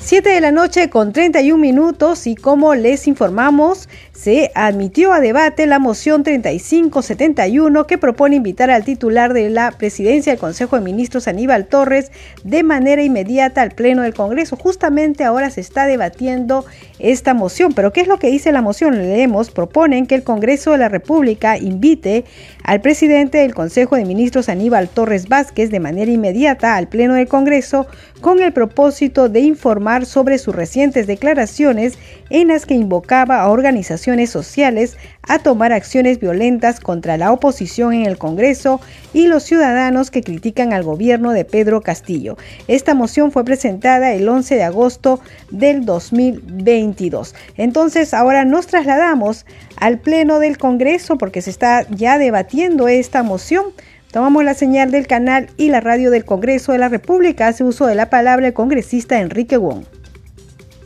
[0.00, 3.88] 7 de la noche con 31 minutos y como les informamos,
[4.24, 10.32] se admitió a debate la moción 3571 que propone invitar al titular de la presidencia
[10.32, 12.10] del Consejo de Ministros, Aníbal Torres,
[12.42, 14.56] de manera inmediata al Pleno del Congreso.
[14.56, 16.64] Justamente ahora se está debatiendo
[16.98, 17.74] esta moción.
[17.74, 18.96] Pero ¿qué es lo que dice la moción?
[18.96, 22.24] Leemos, proponen que el Congreso de la República invite
[22.62, 27.28] al presidente del Consejo de Ministros, Aníbal Torres Vázquez, de manera inmediata al Pleno del
[27.28, 27.86] Congreso
[28.22, 31.98] con el propósito de informar sobre sus recientes declaraciones
[32.30, 38.06] en las que invocaba a organizaciones sociales a tomar acciones violentas contra la oposición en
[38.06, 38.80] el Congreso
[39.12, 42.36] y los ciudadanos que critican al gobierno de Pedro Castillo.
[42.68, 47.34] Esta moción fue presentada el 11 de agosto del 2022.
[47.56, 53.66] Entonces ahora nos trasladamos al Pleno del Congreso porque se está ya debatiendo esta moción.
[54.12, 57.48] Tomamos la señal del canal y la radio del Congreso de la República.
[57.48, 59.84] Hace uso de la palabra el congresista Enrique Wong.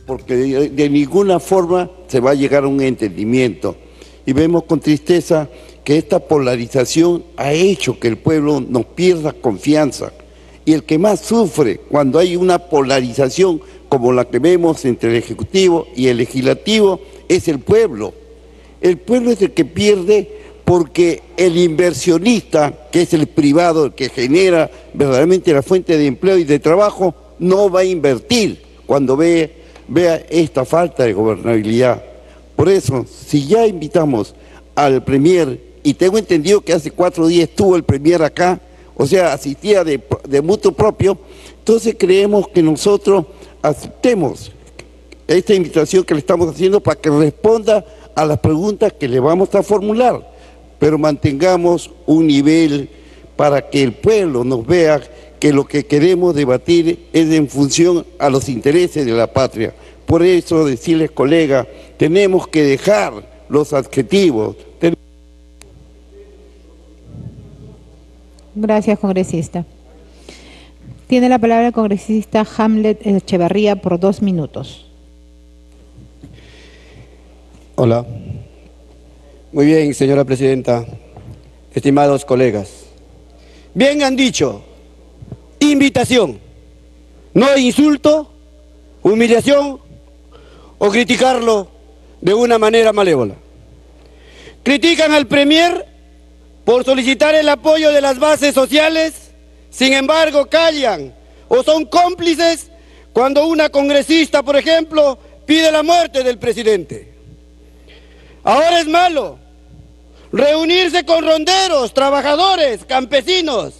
[0.09, 3.75] Porque de, ninguna forma se va a llegar a un entendimiento.
[4.25, 5.47] Y vemos con tristeza
[5.83, 10.11] que esta polarización ha hecho que el pueblo nos pierda confianza.
[10.65, 15.17] Y el que más sufre cuando hay una polarización como la que vemos entre el
[15.17, 18.11] Ejecutivo y el Legislativo es el pueblo.
[18.81, 20.27] El pueblo es el que pierde
[20.65, 26.39] porque el inversionista, que es el privado, el que genera verdaderamente la fuente de empleo
[26.39, 29.58] y de trabajo, no va a invertir cuando ve,
[29.89, 32.03] vea esta falta de gobernabilidad.
[32.55, 34.35] Por eso, si ya invitamos
[34.75, 38.59] al Premier, y tengo entendido que hace cuatro días estuvo el Premier acá,
[38.95, 41.17] o sea, asistía de, de mutuo propio,
[41.57, 43.25] entonces creemos que nosotros
[43.61, 44.51] aceptemos
[45.27, 49.53] esta invitación que le estamos haciendo para que responda a las preguntas que le vamos
[49.55, 50.29] a formular
[50.79, 52.89] pero mantengamos un nivel
[53.35, 55.01] para que el pueblo nos vea
[55.39, 59.73] que lo que queremos debatir es en función a los intereses de la patria.
[60.05, 64.55] Por eso decirles, colega, tenemos que dejar los adjetivos.
[68.55, 69.65] Gracias, congresista.
[71.07, 74.85] Tiene la palabra el congresista Hamlet Echevarría por dos minutos.
[77.75, 78.05] Hola.
[79.51, 80.85] Muy bien, señora presidenta,
[81.73, 82.85] estimados colegas.
[83.73, 84.61] Bien han dicho,
[85.69, 86.39] invitación,
[87.33, 88.31] no insulto,
[89.01, 89.79] humillación
[90.77, 91.69] o criticarlo
[92.21, 93.35] de una manera malévola.
[94.63, 95.85] Critican al Premier
[96.65, 99.31] por solicitar el apoyo de las bases sociales,
[99.69, 101.13] sin embargo callan
[101.47, 102.69] o son cómplices
[103.13, 107.13] cuando una congresista, por ejemplo, pide la muerte del presidente.
[108.43, 109.39] Ahora es malo
[110.31, 113.78] reunirse con ronderos, trabajadores, campesinos,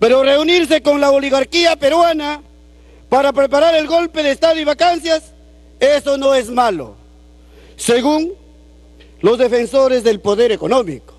[0.00, 2.42] pero reunirse con la oligarquía peruana
[3.10, 5.34] para preparar el golpe de Estado y vacancias,
[5.78, 6.96] eso no es malo,
[7.76, 8.32] según
[9.20, 11.14] los defensores del poder económico.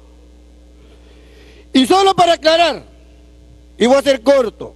[1.72, 2.84] Y solo para aclarar,
[3.78, 4.76] y voy a ser corto,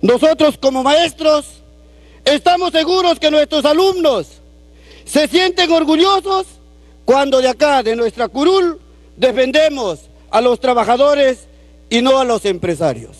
[0.00, 1.62] nosotros como maestros
[2.24, 4.40] estamos seguros que nuestros alumnos
[5.04, 6.46] se sienten orgullosos
[7.04, 8.80] cuando de acá, de nuestra curul,
[9.16, 11.46] defendemos a los trabajadores
[11.92, 13.18] y no a los empresarios.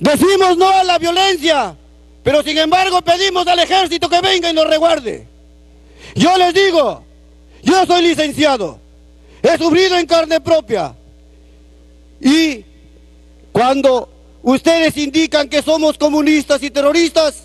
[0.00, 1.76] Decimos no a la violencia,
[2.22, 5.28] pero sin embargo pedimos al ejército que venga y nos reguarde.
[6.14, 7.04] Yo les digo,
[7.62, 8.78] yo soy licenciado,
[9.42, 10.94] he sufrido en carne propia
[12.18, 12.64] y
[13.52, 14.08] cuando
[14.42, 17.42] ustedes indican que somos comunistas y terroristas,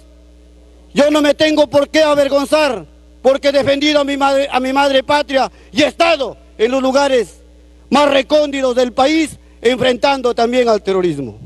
[0.94, 2.86] yo no me tengo por qué avergonzar
[3.22, 6.82] porque he defendido a mi madre, a mi madre patria y he estado en los
[6.82, 7.42] lugares
[7.90, 11.38] más recónditos del país enfrentando también al terrorismo.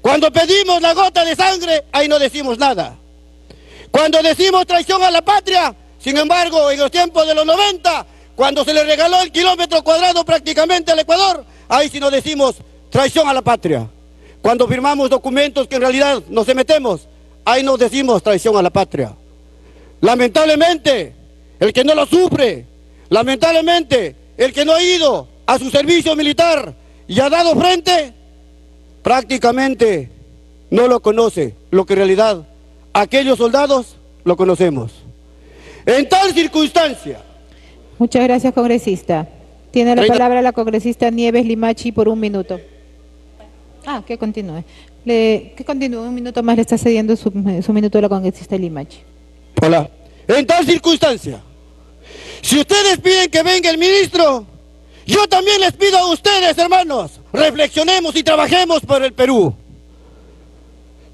[0.00, 2.96] Cuando pedimos la gota de sangre, ahí no decimos nada.
[3.90, 8.64] Cuando decimos traición a la patria, sin embargo, en los tiempos de los 90, cuando
[8.64, 12.56] se le regaló el kilómetro cuadrado prácticamente al Ecuador, ahí sí no decimos
[12.90, 13.88] traición a la patria.
[14.40, 17.08] Cuando firmamos documentos que en realidad nos metemos,
[17.44, 19.14] ahí nos decimos traición a la patria.
[20.00, 21.14] Lamentablemente,
[21.60, 22.66] el que no lo sufre,
[23.08, 26.74] lamentablemente, el que no ha ido a su servicio militar
[27.06, 28.12] y ha dado frente,
[29.02, 30.10] prácticamente
[30.70, 32.46] no lo conoce, lo que en realidad
[32.92, 34.92] aquellos soldados lo conocemos.
[35.84, 37.20] En tal circunstancia.
[37.98, 39.28] Muchas gracias, congresista.
[39.70, 42.60] Tiene la palabra la congresista Nieves Limachi por un minuto.
[43.84, 44.64] Ah, que continúe.
[45.04, 47.32] Le, que continúe, un minuto más le está cediendo su,
[47.64, 48.98] su minuto a la congresista Limachi.
[49.60, 49.90] Hola.
[50.28, 51.42] En tal circunstancia,
[52.40, 54.46] si ustedes piden que venga el ministro,
[55.06, 59.54] yo también les pido a ustedes, hermanos, reflexionemos y trabajemos por el Perú.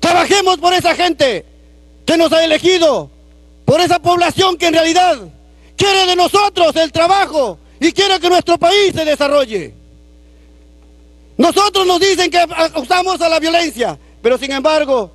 [0.01, 1.45] Trabajemos por esa gente
[2.07, 3.11] que nos ha elegido,
[3.65, 5.19] por esa población que en realidad
[5.77, 9.75] quiere de nosotros el trabajo y quiere que nuestro país se desarrolle.
[11.37, 12.45] Nosotros nos dicen que
[12.77, 15.13] usamos a la violencia, pero sin embargo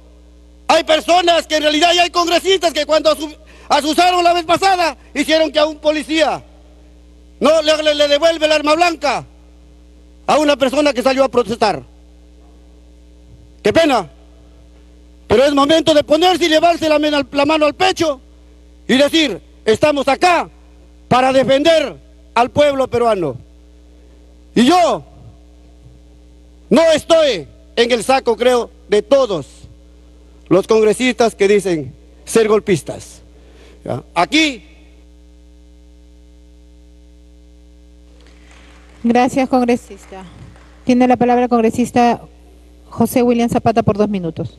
[0.67, 3.15] hay personas que en realidad ya hay congresistas que cuando
[3.69, 6.43] asusaron la vez pasada hicieron que a un policía
[7.39, 9.25] no le, devuelve el arma blanca
[10.25, 11.83] a una persona que salió a protestar.
[13.61, 14.09] Qué pena.
[15.27, 18.21] Pero es momento de ponerse y llevarse la mano al pecho
[18.87, 20.49] y decir, estamos acá
[21.07, 21.95] para defender
[22.33, 23.37] al pueblo peruano.
[24.55, 25.03] Y yo
[26.69, 29.47] no estoy en el saco, creo, de todos
[30.49, 31.93] los congresistas que dicen
[32.25, 33.21] ser golpistas.
[34.13, 34.69] Aquí.
[39.03, 40.23] Gracias, congresista.
[40.85, 42.21] Tiene la palabra el congresista
[42.89, 44.57] José William Zapata por dos minutos.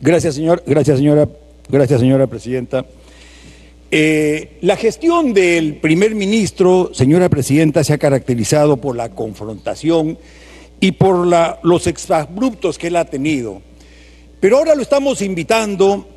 [0.00, 0.62] Gracias, señor.
[0.66, 1.28] Gracias, señora.
[1.68, 2.86] Gracias, señora presidenta.
[3.90, 10.16] Eh, la gestión del primer ministro, señora presidenta, se ha caracterizado por la confrontación
[10.80, 11.26] y por
[11.62, 13.60] los exabruptos que él ha tenido.
[14.40, 16.08] Pero ahora lo estamos invitando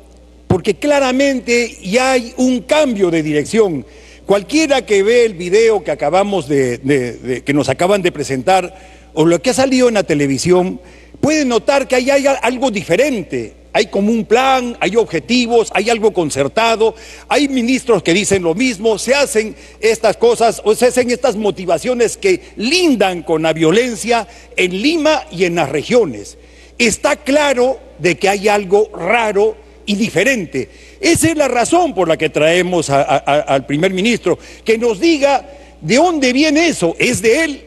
[0.48, 3.84] porque claramente ya hay un cambio de dirección.
[4.26, 8.76] Cualquiera que ve el video que acabamos de, que nos acaban de presentar
[9.14, 10.80] o lo que ha salido en la televisión
[11.20, 16.94] puede notar que hay algo diferente hay como un plan, hay objetivos, hay algo concertado,
[17.28, 22.16] hay ministros que dicen lo mismo, se hacen estas cosas o se hacen estas motivaciones
[22.16, 26.38] que lindan con la violencia en Lima y en las regiones.
[26.78, 30.68] Está claro de que hay algo raro y diferente.
[31.00, 35.48] Esa es la razón por la que traemos al primer ministro, que nos diga
[35.80, 36.94] de dónde viene eso.
[36.98, 37.66] ¿Es de él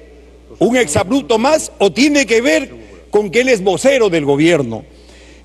[0.59, 2.69] un exabruto más o tiene que ver
[3.09, 4.83] con que él es vocero del gobierno?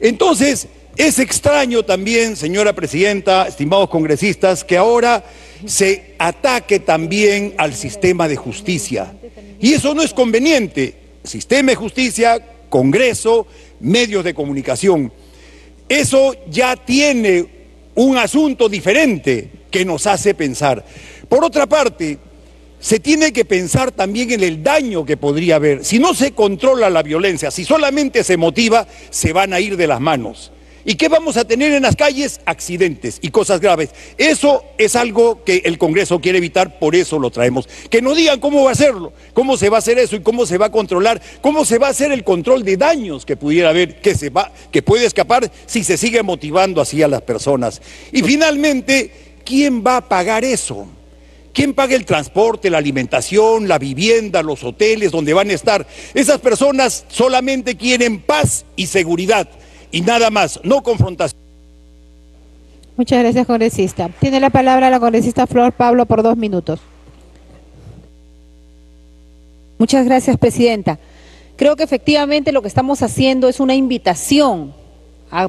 [0.00, 5.24] Entonces, es extraño también, señora presidenta, estimados congresistas, que ahora
[5.66, 9.14] se ataque también al sistema de justicia.
[9.60, 10.94] Y eso no es conveniente.
[11.22, 13.46] Sistema de justicia, Congreso,
[13.80, 15.12] medios de comunicación.
[15.88, 17.46] Eso ya tiene
[17.94, 20.84] un asunto diferente que nos hace pensar.
[21.28, 22.18] Por otra parte,
[22.80, 25.84] se tiene que pensar también en el daño que podría haber.
[25.84, 29.86] Si no se controla la violencia, si solamente se motiva, se van a ir de
[29.86, 30.52] las manos.
[30.84, 32.40] ¿Y qué vamos a tener en las calles?
[32.44, 33.90] Accidentes y cosas graves.
[34.18, 37.66] Eso es algo que el Congreso quiere evitar, por eso lo traemos.
[37.88, 40.44] Que no digan cómo va a hacerlo, cómo se va a hacer eso y cómo
[40.44, 43.70] se va a controlar, cómo se va a hacer el control de daños que pudiera
[43.70, 47.80] haber, que, se va, que puede escapar si se sigue motivando así a las personas.
[48.12, 49.10] Y finalmente,
[49.44, 50.86] ¿quién va a pagar eso?
[51.54, 55.86] ¿Quién paga el transporte, la alimentación, la vivienda, los hoteles donde van a estar?
[56.12, 59.48] Esas personas solamente quieren paz y seguridad
[59.94, 61.40] y nada más, no confrontación.
[62.96, 64.10] Muchas gracias, congresista.
[64.18, 66.80] Tiene la palabra la congresista Flor Pablo por dos minutos.
[69.78, 70.98] Muchas gracias, presidenta.
[71.54, 74.74] Creo que efectivamente lo que estamos haciendo es una invitación
[75.30, 75.48] a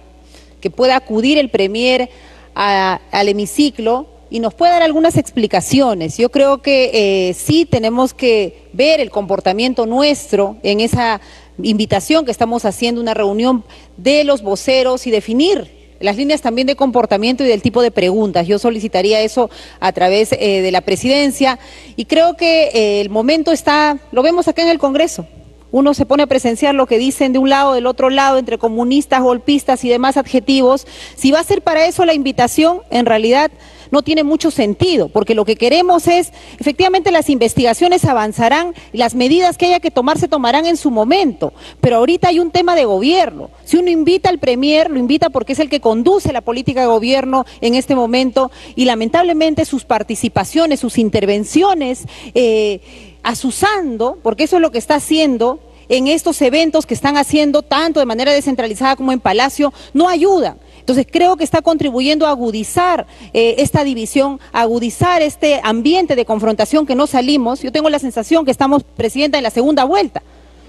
[0.61, 2.11] que pueda acudir el Premier
[2.53, 6.17] al hemiciclo y nos pueda dar algunas explicaciones.
[6.17, 11.19] Yo creo que eh, sí tenemos que ver el comportamiento nuestro en esa
[11.61, 13.63] invitación que estamos haciendo, una reunión
[13.97, 18.47] de los voceros y definir las líneas también de comportamiento y del tipo de preguntas.
[18.47, 19.49] Yo solicitaría eso
[19.79, 21.59] a través eh, de la presidencia
[21.95, 25.27] y creo que eh, el momento está, lo vemos acá en el Congreso.
[25.71, 28.57] Uno se pone a presenciar lo que dicen de un lado, del otro lado, entre
[28.57, 30.87] comunistas, golpistas y demás adjetivos.
[31.15, 33.51] Si va a ser para eso la invitación, en realidad
[33.91, 39.15] no tiene mucho sentido, porque lo que queremos es, efectivamente las investigaciones avanzarán y las
[39.15, 42.75] medidas que haya que tomar se tomarán en su momento, pero ahorita hay un tema
[42.75, 43.49] de gobierno.
[43.63, 46.87] Si uno invita al Premier, lo invita porque es el que conduce la política de
[46.87, 52.81] gobierno en este momento y lamentablemente sus participaciones, sus intervenciones, eh,
[53.23, 55.59] asusando, porque eso es lo que está haciendo,
[55.89, 60.57] en estos eventos que están haciendo tanto de manera descentralizada como en Palacio, no ayudan.
[60.85, 66.25] Entonces creo que está contribuyendo a agudizar eh, esta división, a agudizar este ambiente de
[66.25, 67.63] confrontación que no salimos.
[67.63, 70.21] Yo tengo la sensación que estamos, Presidenta, en la segunda vuelta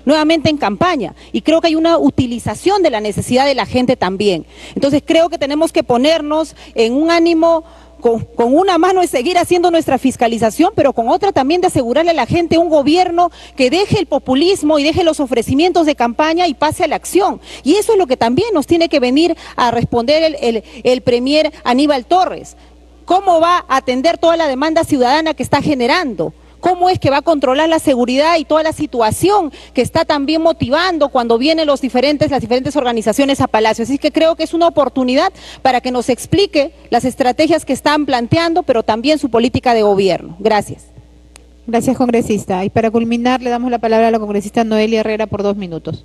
[0.07, 1.15] nuevamente en campaña.
[1.33, 4.47] Y creo que hay una utilización de la necesidad de la gente también.
[4.75, 7.65] Entonces creo que tenemos que ponernos en un ánimo
[8.01, 12.15] con, una mano es seguir haciendo nuestra fiscalización, pero con otra también de asegurarle a
[12.15, 16.55] la gente un gobierno que deje el populismo y deje los ofrecimientos de campaña y
[16.55, 17.41] pase a la acción.
[17.65, 22.07] Y eso es lo que también nos tiene que venir a responder el, Premier Aníbal
[22.07, 22.57] Torres.
[23.05, 26.33] ¿Cómo va a atender toda la demanda ciudadana que está generando?
[26.61, 30.43] Cómo es que va a controlar la seguridad y toda la situación que está también
[30.43, 33.85] motivando cuando vienen los diferentes, las diferentes organizaciones a Palacio.
[33.85, 35.33] Así que creo que es una oportunidad
[35.63, 40.37] para que nos explique las estrategias que están planteando, pero también su política de gobierno.
[40.39, 40.85] Gracias.
[41.67, 42.65] Gracias, congresista.
[42.65, 46.05] Y para culminar, le damos la palabra a la congresista Noelia Herrera por dos minutos.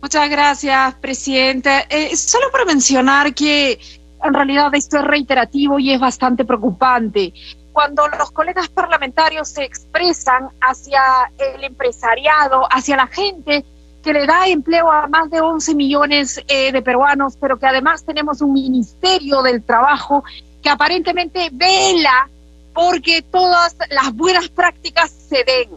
[0.00, 1.70] Muchas gracias, presidente.
[1.90, 3.80] Eh, solo para mencionar que
[4.22, 7.32] en realidad esto es reiterativo y es bastante preocupante.
[7.72, 11.00] Cuando los colegas parlamentarios se expresan hacia
[11.38, 13.64] el empresariado, hacia la gente
[14.02, 18.04] que le da empleo a más de 11 millones eh, de peruanos, pero que además
[18.04, 20.24] tenemos un ministerio del trabajo
[20.62, 22.28] que aparentemente vela
[22.74, 25.70] porque todas las buenas prácticas se den.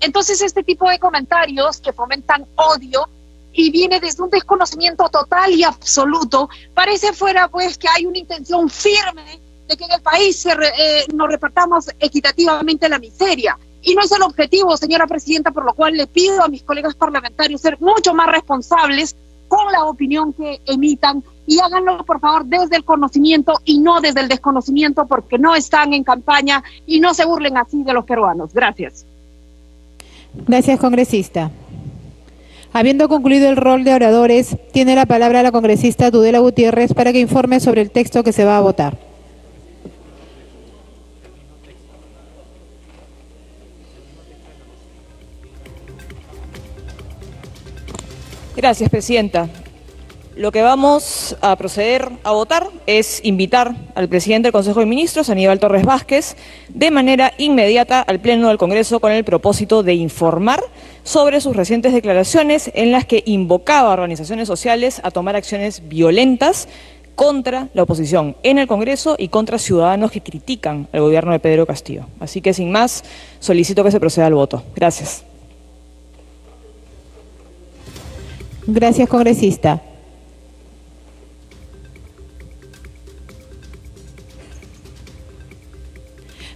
[0.00, 3.08] Entonces este tipo de comentarios que fomentan odio
[3.56, 6.48] y viene desde un desconocimiento total y absoluto.
[6.74, 11.04] Parece fuera pues que hay una intención firme de que en el país se eh,
[11.12, 13.58] nos repartamos equitativamente la miseria.
[13.82, 16.94] Y no es el objetivo, señora presidenta, por lo cual le pido a mis colegas
[16.94, 19.16] parlamentarios ser mucho más responsables
[19.48, 24.20] con la opinión que emitan y háganlo, por favor, desde el conocimiento y no desde
[24.20, 28.52] el desconocimiento, porque no están en campaña y no se burlen así de los peruanos.
[28.52, 29.06] Gracias.
[30.46, 31.52] Gracias, congresista.
[32.76, 37.20] Habiendo concluido el rol de oradores, tiene la palabra la congresista Tudela Gutiérrez para que
[37.20, 38.98] informe sobre el texto que se va a votar.
[48.54, 49.48] Gracias, Presidenta.
[50.36, 55.30] Lo que vamos a proceder a votar es invitar al presidente del Consejo de Ministros,
[55.30, 56.36] Aníbal Torres Vázquez,
[56.68, 60.60] de manera inmediata al Pleno del Congreso con el propósito de informar
[61.04, 66.68] sobre sus recientes declaraciones en las que invocaba a organizaciones sociales a tomar acciones violentas
[67.14, 71.64] contra la oposición en el Congreso y contra ciudadanos que critican al gobierno de Pedro
[71.64, 72.08] Castillo.
[72.20, 73.04] Así que, sin más,
[73.40, 74.62] solicito que se proceda al voto.
[74.74, 75.24] Gracias.
[78.66, 79.80] Gracias, congresista.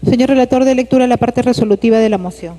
[0.04, 2.54] Señor relator de lectura, la parte resolutiva de la moción.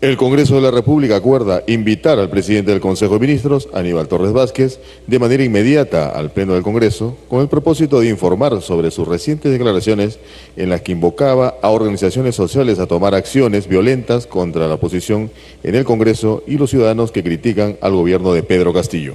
[0.00, 4.34] El Congreso de la República acuerda invitar al presidente del Consejo de Ministros, Aníbal Torres
[4.34, 9.08] Vázquez, de manera inmediata al Pleno del Congreso, con el propósito de informar sobre sus
[9.08, 10.18] recientes declaraciones
[10.56, 15.30] en las que invocaba a organizaciones sociales a tomar acciones violentas contra la oposición
[15.62, 19.14] en el Congreso y los ciudadanos que critican al gobierno de Pedro Castillo.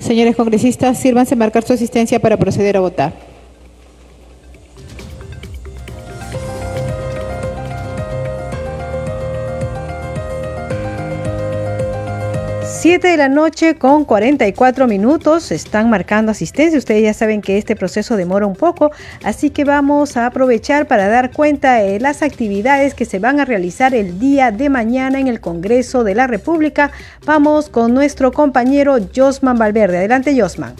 [0.00, 3.27] Señores congresistas, sírvanse marcar su asistencia para proceder a votar.
[12.80, 16.78] 7 de la noche con 44 minutos están marcando asistencia.
[16.78, 18.92] Ustedes ya saben que este proceso demora un poco,
[19.24, 23.44] así que vamos a aprovechar para dar cuenta de las actividades que se van a
[23.44, 26.92] realizar el día de mañana en el Congreso de la República.
[27.26, 29.98] Vamos con nuestro compañero Josman Valverde.
[29.98, 30.76] Adelante, Josman.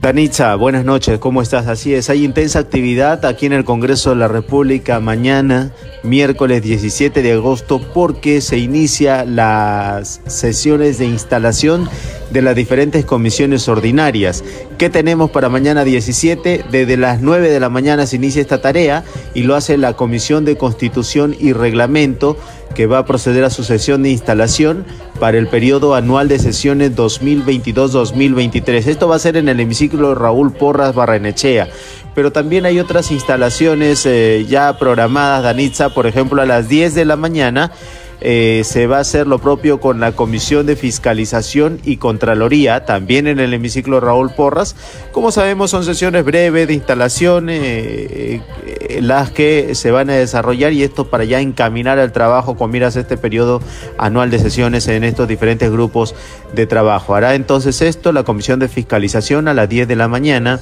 [0.00, 1.66] Danitza, buenas noches, ¿cómo estás?
[1.66, 5.72] Así es, hay intensa actividad aquí en el Congreso de la República mañana,
[6.04, 11.90] miércoles 17 de agosto, porque se inicia las sesiones de instalación
[12.30, 14.44] de las diferentes comisiones ordinarias.
[14.78, 16.66] ¿Qué tenemos para mañana 17?
[16.70, 19.02] Desde las 9 de la mañana se inicia esta tarea
[19.34, 22.36] y lo hace la Comisión de Constitución y Reglamento
[22.74, 24.84] que va a proceder a su sesión de instalación
[25.18, 28.86] para el periodo anual de sesiones 2022-2023.
[28.86, 31.68] Esto va a ser en el hemiciclo Raúl Porras Barrenechea.
[32.14, 37.04] Pero también hay otras instalaciones eh, ya programadas, Danitza, por ejemplo, a las 10 de
[37.04, 37.72] la mañana
[38.20, 43.28] eh, se va a hacer lo propio con la Comisión de Fiscalización y Contraloría, también
[43.28, 44.74] en el hemiciclo Raúl Porras.
[45.12, 50.72] Como sabemos, son sesiones breves de instalación eh, eh, las que se van a desarrollar
[50.72, 53.60] y esto para ya encaminar el trabajo con miras a este periodo
[53.98, 56.14] anual de sesiones en estos diferentes grupos
[56.54, 57.14] de trabajo.
[57.14, 60.60] Hará entonces esto la Comisión de Fiscalización a las 10 de la mañana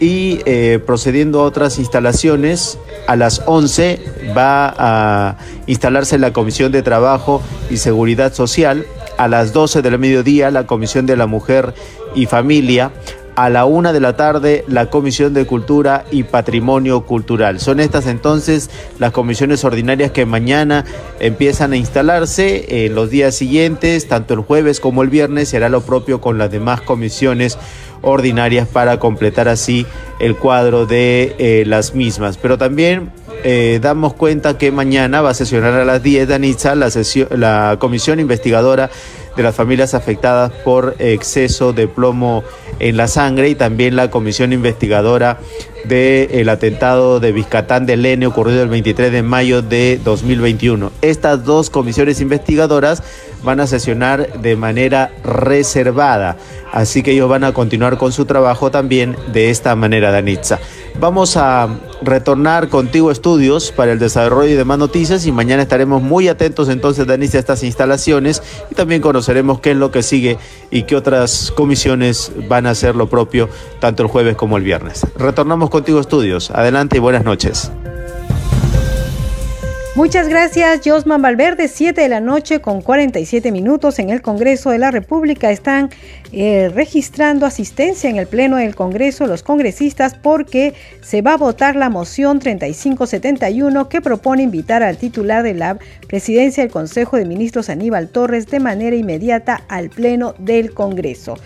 [0.00, 4.00] y eh, procediendo a otras instalaciones, a las 11
[4.36, 8.86] va a instalarse la Comisión de Trabajo y Seguridad Social,
[9.16, 11.74] a las 12 del mediodía la Comisión de la Mujer
[12.14, 12.92] y Familia,
[13.36, 17.60] a la una de la tarde la Comisión de Cultura y Patrimonio Cultural.
[17.60, 20.86] Son estas entonces las comisiones ordinarias que mañana
[21.20, 22.86] empiezan a instalarse.
[22.86, 26.50] En los días siguientes, tanto el jueves como el viernes, será lo propio con las
[26.50, 27.58] demás comisiones
[28.06, 29.84] ordinarias para completar así
[30.20, 32.38] el cuadro de eh, las mismas.
[32.38, 33.10] Pero también
[33.44, 36.88] eh, damos cuenta que mañana va a sesionar a las 10 de Anitza la,
[37.30, 38.90] la comisión investigadora
[39.36, 42.42] de las familias afectadas por exceso de plomo
[42.78, 45.38] en la sangre y también la comisión investigadora
[45.84, 50.90] del atentado de Vizcatán del Lene ocurrido el 23 de mayo de 2021.
[51.00, 53.02] Estas dos comisiones investigadoras
[53.44, 56.36] van a sesionar de manera reservada,
[56.72, 60.58] así que ellos van a continuar con su trabajo también de esta manera, Danitza.
[60.98, 61.68] Vamos a
[62.02, 67.06] retornar contigo estudios para el desarrollo de más noticias y mañana estaremos muy atentos entonces,
[67.06, 70.38] Danitza, a estas instalaciones y también conoceremos qué es lo que sigue
[70.70, 73.48] y qué otras comisiones van a hacer lo propio
[73.80, 75.06] tanto el jueves como el viernes.
[75.16, 76.50] Retornamos contigo estudios.
[76.50, 77.70] Adelante y buenas noches.
[79.96, 81.68] Muchas gracias, Josman Valverde.
[81.68, 85.50] 7 de la noche con 47 minutos en el Congreso de la República.
[85.50, 85.88] Están
[86.32, 91.76] eh, registrando asistencia en el Pleno del Congreso los congresistas porque se va a votar
[91.76, 97.70] la moción 3571 que propone invitar al titular de la presidencia del Consejo de Ministros
[97.70, 101.38] Aníbal Torres de manera inmediata al Pleno del Congreso.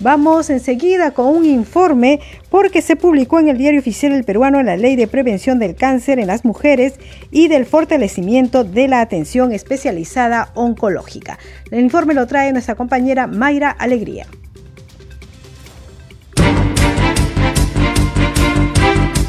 [0.00, 2.20] Vamos enseguida con un informe
[2.50, 6.18] porque se publicó en el diario oficial del peruano la ley de prevención del cáncer
[6.18, 6.94] en las mujeres
[7.30, 11.38] y del fortalecimiento de la atención especializada oncológica.
[11.70, 14.26] El informe lo trae nuestra compañera Mayra Alegría.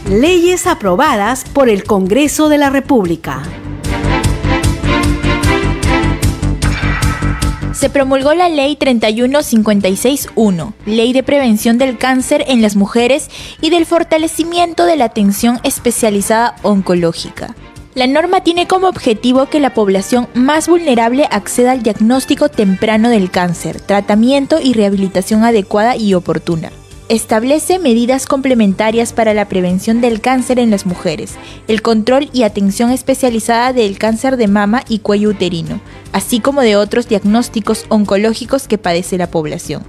[0.09, 3.43] Leyes aprobadas por el Congreso de la República.
[7.75, 13.29] Se promulgó la Ley 31561, Ley de Prevención del Cáncer en las Mujeres
[13.61, 17.53] y del Fortalecimiento de la Atención Especializada Oncológica.
[17.93, 23.29] La norma tiene como objetivo que la población más vulnerable acceda al diagnóstico temprano del
[23.29, 26.71] cáncer, tratamiento y rehabilitación adecuada y oportuna.
[27.07, 31.35] Establece medidas complementarias para la prevención del cáncer en las mujeres,
[31.67, 35.79] el control y atención especializada del cáncer de mama y cuello uterino,
[36.15, 39.83] así como de otros diagnósticos oncológicos que padece la población,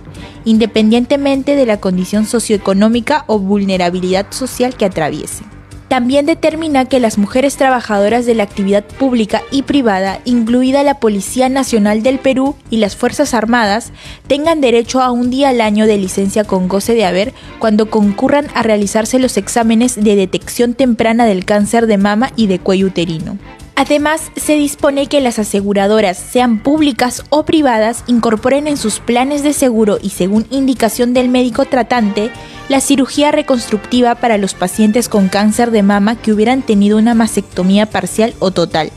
[0.44, 5.44] independientemente de la condición socioeconómica o vulnerabilidad social que atraviese.
[5.86, 11.48] También determina que las mujeres trabajadoras de la actividad pública y privada, incluida la Policía
[11.48, 13.92] Nacional del Perú y las Fuerzas Armadas,
[14.26, 18.48] tengan derecho a un día al año de licencia con goce de haber cuando concurran
[18.54, 23.38] a realizarse los exámenes de detección temprana del cáncer de mama y de cuello uterino.
[23.78, 29.52] Además, se dispone que las aseguradoras, sean públicas o privadas, incorporen en sus planes de
[29.52, 32.30] seguro y según indicación del médico tratante,
[32.70, 37.84] la cirugía reconstructiva para los pacientes con cáncer de mama que hubieran tenido una mastectomía
[37.84, 38.90] parcial o total,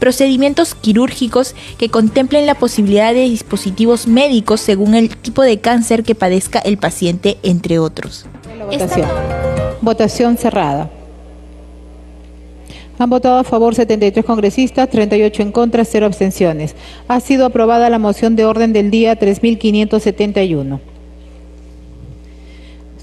[0.00, 6.16] procedimientos quirúrgicos que contemplen la posibilidad de dispositivos médicos según el tipo de cáncer que
[6.16, 8.26] padezca el paciente, entre otros.
[8.68, 9.08] votación.
[9.80, 10.90] votación cerrada.
[12.98, 16.76] Han votado a favor 73 congresistas, 38 en contra, 0 abstenciones.
[17.08, 20.80] Ha sido aprobada la moción de orden del día 3571.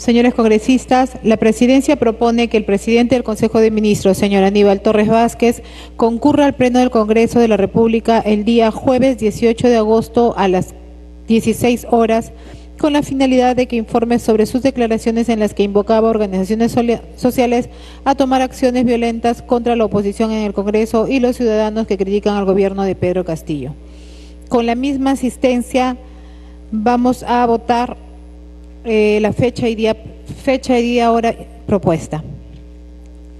[0.01, 5.07] Señores congresistas, la presidencia propone que el presidente del Consejo de Ministros, señor Aníbal Torres
[5.07, 5.61] Vázquez,
[5.95, 10.47] concurra al Pleno del Congreso de la República el día jueves 18 de agosto a
[10.47, 10.73] las
[11.27, 12.31] 16 horas
[12.81, 16.75] con la finalidad de que informe sobre sus declaraciones en las que invocaba organizaciones
[17.15, 17.69] sociales
[18.05, 22.35] a tomar acciones violentas contra la oposición en el Congreso y los ciudadanos que critican
[22.35, 23.75] al gobierno de Pedro Castillo.
[24.49, 25.95] Con la misma asistencia
[26.71, 27.97] vamos a votar
[28.83, 29.95] eh, la fecha y día
[30.43, 31.35] fecha y día hora
[31.67, 32.23] propuesta.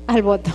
[0.06, 0.52] Al voto.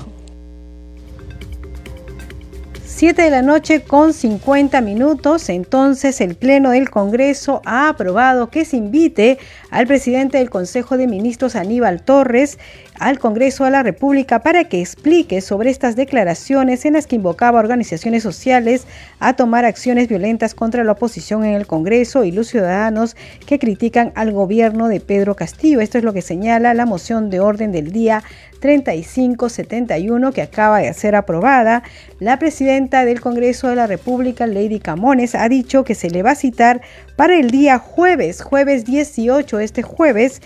[2.97, 8.65] 7 de la noche con 50 minutos, entonces el Pleno del Congreso ha aprobado que
[8.65, 9.39] se invite
[9.77, 12.59] al presidente del Consejo de Ministros, Aníbal Torres,
[12.99, 17.59] al Congreso de la República para que explique sobre estas declaraciones en las que invocaba
[17.59, 18.87] a organizaciones sociales
[19.21, 24.13] a tomar acciones violentas contra la oposición en el Congreso y los ciudadanos que critican
[24.15, 25.83] al gobierno de Pedro Castillo.
[25.83, 28.23] Esto es lo que señala la moción de orden del día
[28.61, 31.83] 3571 que acaba de ser aprobada.
[32.19, 36.31] La presidenta del Congreso de la República, Lady Camones, ha dicho que se le va
[36.33, 36.81] a citar
[37.17, 40.41] para el día jueves, jueves 18, este jueves,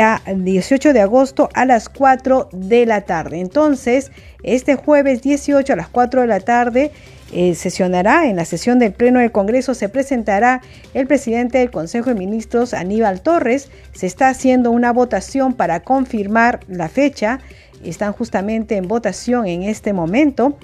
[0.00, 3.40] a 18 de agosto a las 4 de la tarde.
[3.40, 4.10] Entonces,
[4.42, 6.90] este jueves 18 a las 4 de la tarde
[7.32, 10.62] eh, sesionará en la sesión del Pleno del Congreso, se presentará
[10.94, 13.70] el presidente del Consejo de Ministros, Aníbal Torres.
[13.92, 17.40] Se está haciendo una votación para confirmar la fecha.
[17.84, 20.56] Están justamente en votación en este momento.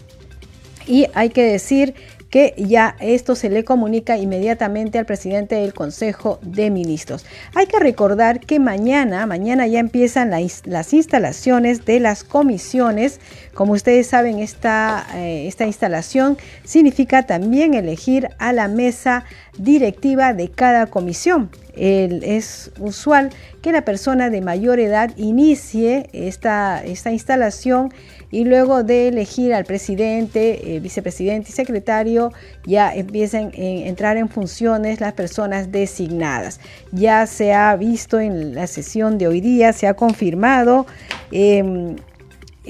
[0.87, 1.95] Y hay que decir
[2.31, 7.27] que ya esto se le comunica inmediatamente al presidente del Consejo de Ministros.
[7.55, 13.21] Hay que recordar que mañana, mañana ya empiezan las instalaciones de las comisiones.
[13.53, 19.25] Como ustedes saben, esta, eh, esta instalación significa también elegir a la mesa
[19.59, 21.51] directiva de cada comisión.
[21.81, 23.31] Es usual
[23.63, 27.91] que la persona de mayor edad inicie esta, esta instalación
[28.31, 32.33] y luego de elegir al presidente, eh, vicepresidente y secretario,
[32.67, 36.61] ya empiezan a entrar en funciones las personas designadas.
[36.93, 40.87] Ya se ha visto en la sesión de hoy día, se ha confirmado.
[41.33, 41.97] Em,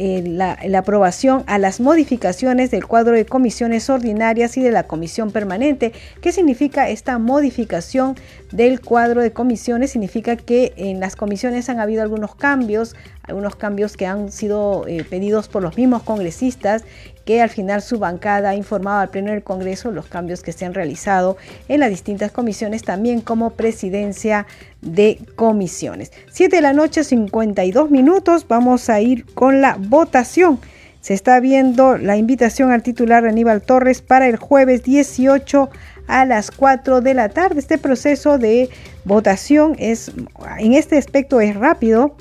[0.03, 5.31] eh, la, aprobación a las modificaciones del cuadro de comisiones ordinarias y de la comisión
[5.31, 5.93] permanente.
[6.23, 8.17] ¿Qué significa esta modificación
[8.51, 9.91] del cuadro de comisiones?
[9.91, 15.05] Significa que en las comisiones han habido algunos cambios, algunos cambios que han sido eh,
[15.05, 16.83] pedidos por los mismos congresistas
[17.31, 20.65] que al final su bancada ha informado al Pleno del Congreso los cambios que se
[20.65, 21.37] han realizado
[21.69, 24.49] en las distintas comisiones, también como presidencia
[24.81, 26.11] de comisiones.
[26.33, 30.59] 7 de la noche, 52 minutos, vamos a ir con la votación.
[31.03, 35.71] Se está viendo la invitación al titular Aníbal Torres para el jueves 18
[36.09, 37.61] a las 4 de la tarde.
[37.61, 38.71] Este proceso de
[39.05, 40.11] votación es,
[40.59, 42.17] en este aspecto es rápido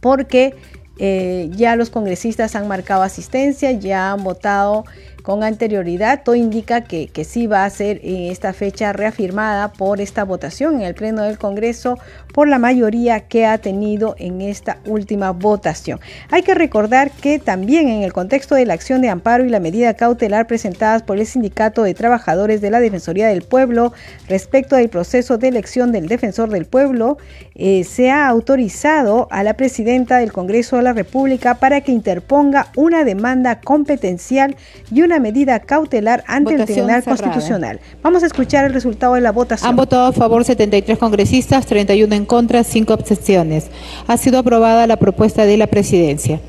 [0.00, 0.54] porque
[1.02, 4.84] eh, ya los congresistas han marcado asistencia, ya han votado
[5.22, 6.22] con anterioridad.
[6.24, 10.76] Todo indica que, que sí va a ser eh, esta fecha reafirmada por esta votación
[10.76, 11.98] en el Pleno del Congreso
[12.32, 16.00] por la mayoría que ha tenido en esta última votación.
[16.30, 19.60] Hay que recordar que también en el contexto de la acción de amparo y la
[19.60, 23.92] medida cautelar presentadas por el Sindicato de Trabajadores de la Defensoría del Pueblo
[24.28, 27.18] respecto del proceso de elección del Defensor del Pueblo,
[27.54, 32.68] eh, se ha autorizado a la presidenta del Congreso de la República para que interponga
[32.76, 34.56] una demanda competencial
[34.90, 37.80] y una medida cautelar ante el Tribunal Constitucional.
[38.02, 39.70] Vamos a escuchar el resultado de la votación.
[39.70, 43.66] Han votado a favor 73 congresistas, 31 en contra, 5 abstenciones.
[44.06, 46.40] Ha sido aprobada la propuesta de la presidencia.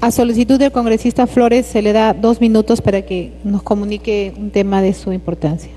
[0.00, 4.50] A solicitud del congresista Flores se le da dos minutos para que nos comunique un
[4.50, 5.70] tema de su importancia.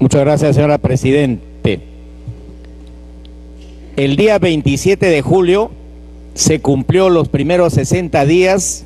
[0.00, 1.47] Muchas gracias, señora Presidente.
[3.98, 5.72] El día 27 de julio
[6.34, 8.84] se cumplió los primeros 60 días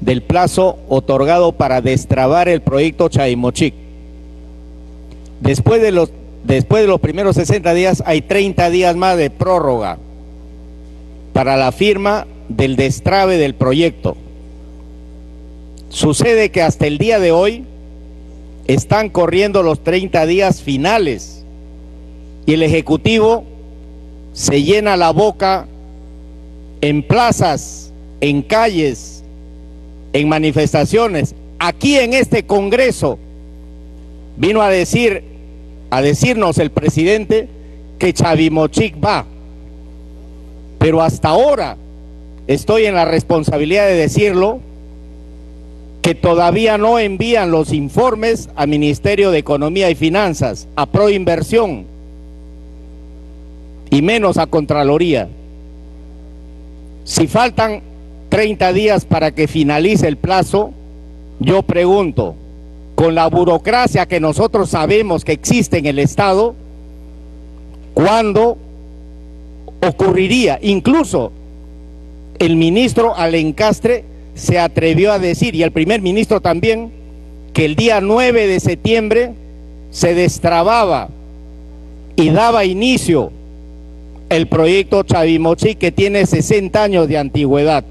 [0.00, 3.74] del plazo otorgado para destrabar el proyecto Chaimochic.
[5.40, 6.12] Después de los,
[6.44, 9.98] después de los primeros 60 días hay 30 días más de prórroga
[11.32, 14.16] para la firma del destrabe del proyecto.
[15.88, 17.64] Sucede que hasta el día de hoy
[18.68, 21.44] están corriendo los 30 días finales
[22.46, 23.46] y el Ejecutivo
[24.34, 25.66] se llena la boca
[26.80, 29.24] en plazas, en calles,
[30.12, 31.34] en manifestaciones.
[31.58, 33.18] Aquí en este Congreso
[34.36, 35.22] vino a decir
[35.90, 37.48] a decirnos el presidente
[37.98, 39.24] que Chavimochic va.
[40.80, 41.76] Pero hasta ahora
[42.48, 44.58] estoy en la responsabilidad de decirlo
[46.02, 51.93] que todavía no envían los informes al Ministerio de Economía y Finanzas, a Proinversión
[53.94, 55.28] y menos a Contraloría.
[57.04, 57.80] Si faltan
[58.28, 60.72] 30 días para que finalice el plazo,
[61.38, 62.34] yo pregunto,
[62.96, 66.56] con la burocracia que nosotros sabemos que existe en el Estado,
[67.94, 68.58] ¿cuándo
[69.80, 70.58] ocurriría?
[70.60, 71.30] Incluso
[72.40, 76.90] el ministro Alencastre se atrevió a decir, y el primer ministro también,
[77.52, 79.34] que el día 9 de septiembre
[79.92, 81.10] se destrababa
[82.16, 83.30] y daba inicio
[84.34, 87.84] el proyecto Chavimochi que tiene 60 años de antigüedad.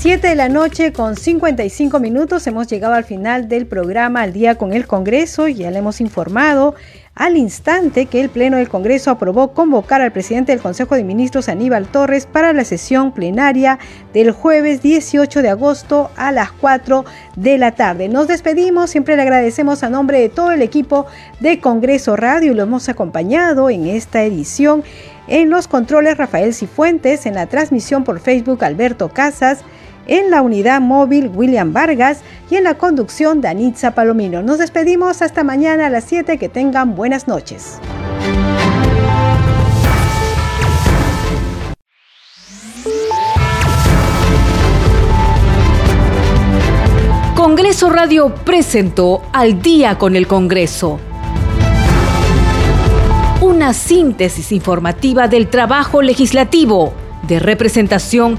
[0.00, 4.56] 7 de la noche con 55 minutos hemos llegado al final del programa Al día
[4.56, 5.48] con el Congreso.
[5.48, 6.74] Ya le hemos informado
[7.18, 11.48] al instante que el Pleno del Congreso aprobó convocar al presidente del Consejo de Ministros
[11.48, 13.80] Aníbal Torres para la sesión plenaria
[14.14, 17.04] del jueves 18 de agosto a las 4
[17.34, 18.08] de la tarde.
[18.08, 21.06] Nos despedimos, siempre le agradecemos a nombre de todo el equipo
[21.40, 24.84] de Congreso Radio y lo hemos acompañado en esta edición.
[25.26, 29.64] En los controles Rafael Cifuentes, en la transmisión por Facebook Alberto Casas,
[30.08, 34.42] en la unidad móvil William Vargas y en la conducción Danitza Palomino.
[34.42, 36.38] Nos despedimos hasta mañana a las 7.
[36.38, 37.78] Que tengan buenas noches.
[47.36, 50.98] Congreso Radio presentó Al día con el Congreso.
[53.40, 56.92] Una síntesis informativa del trabajo legislativo,
[57.26, 58.38] de representación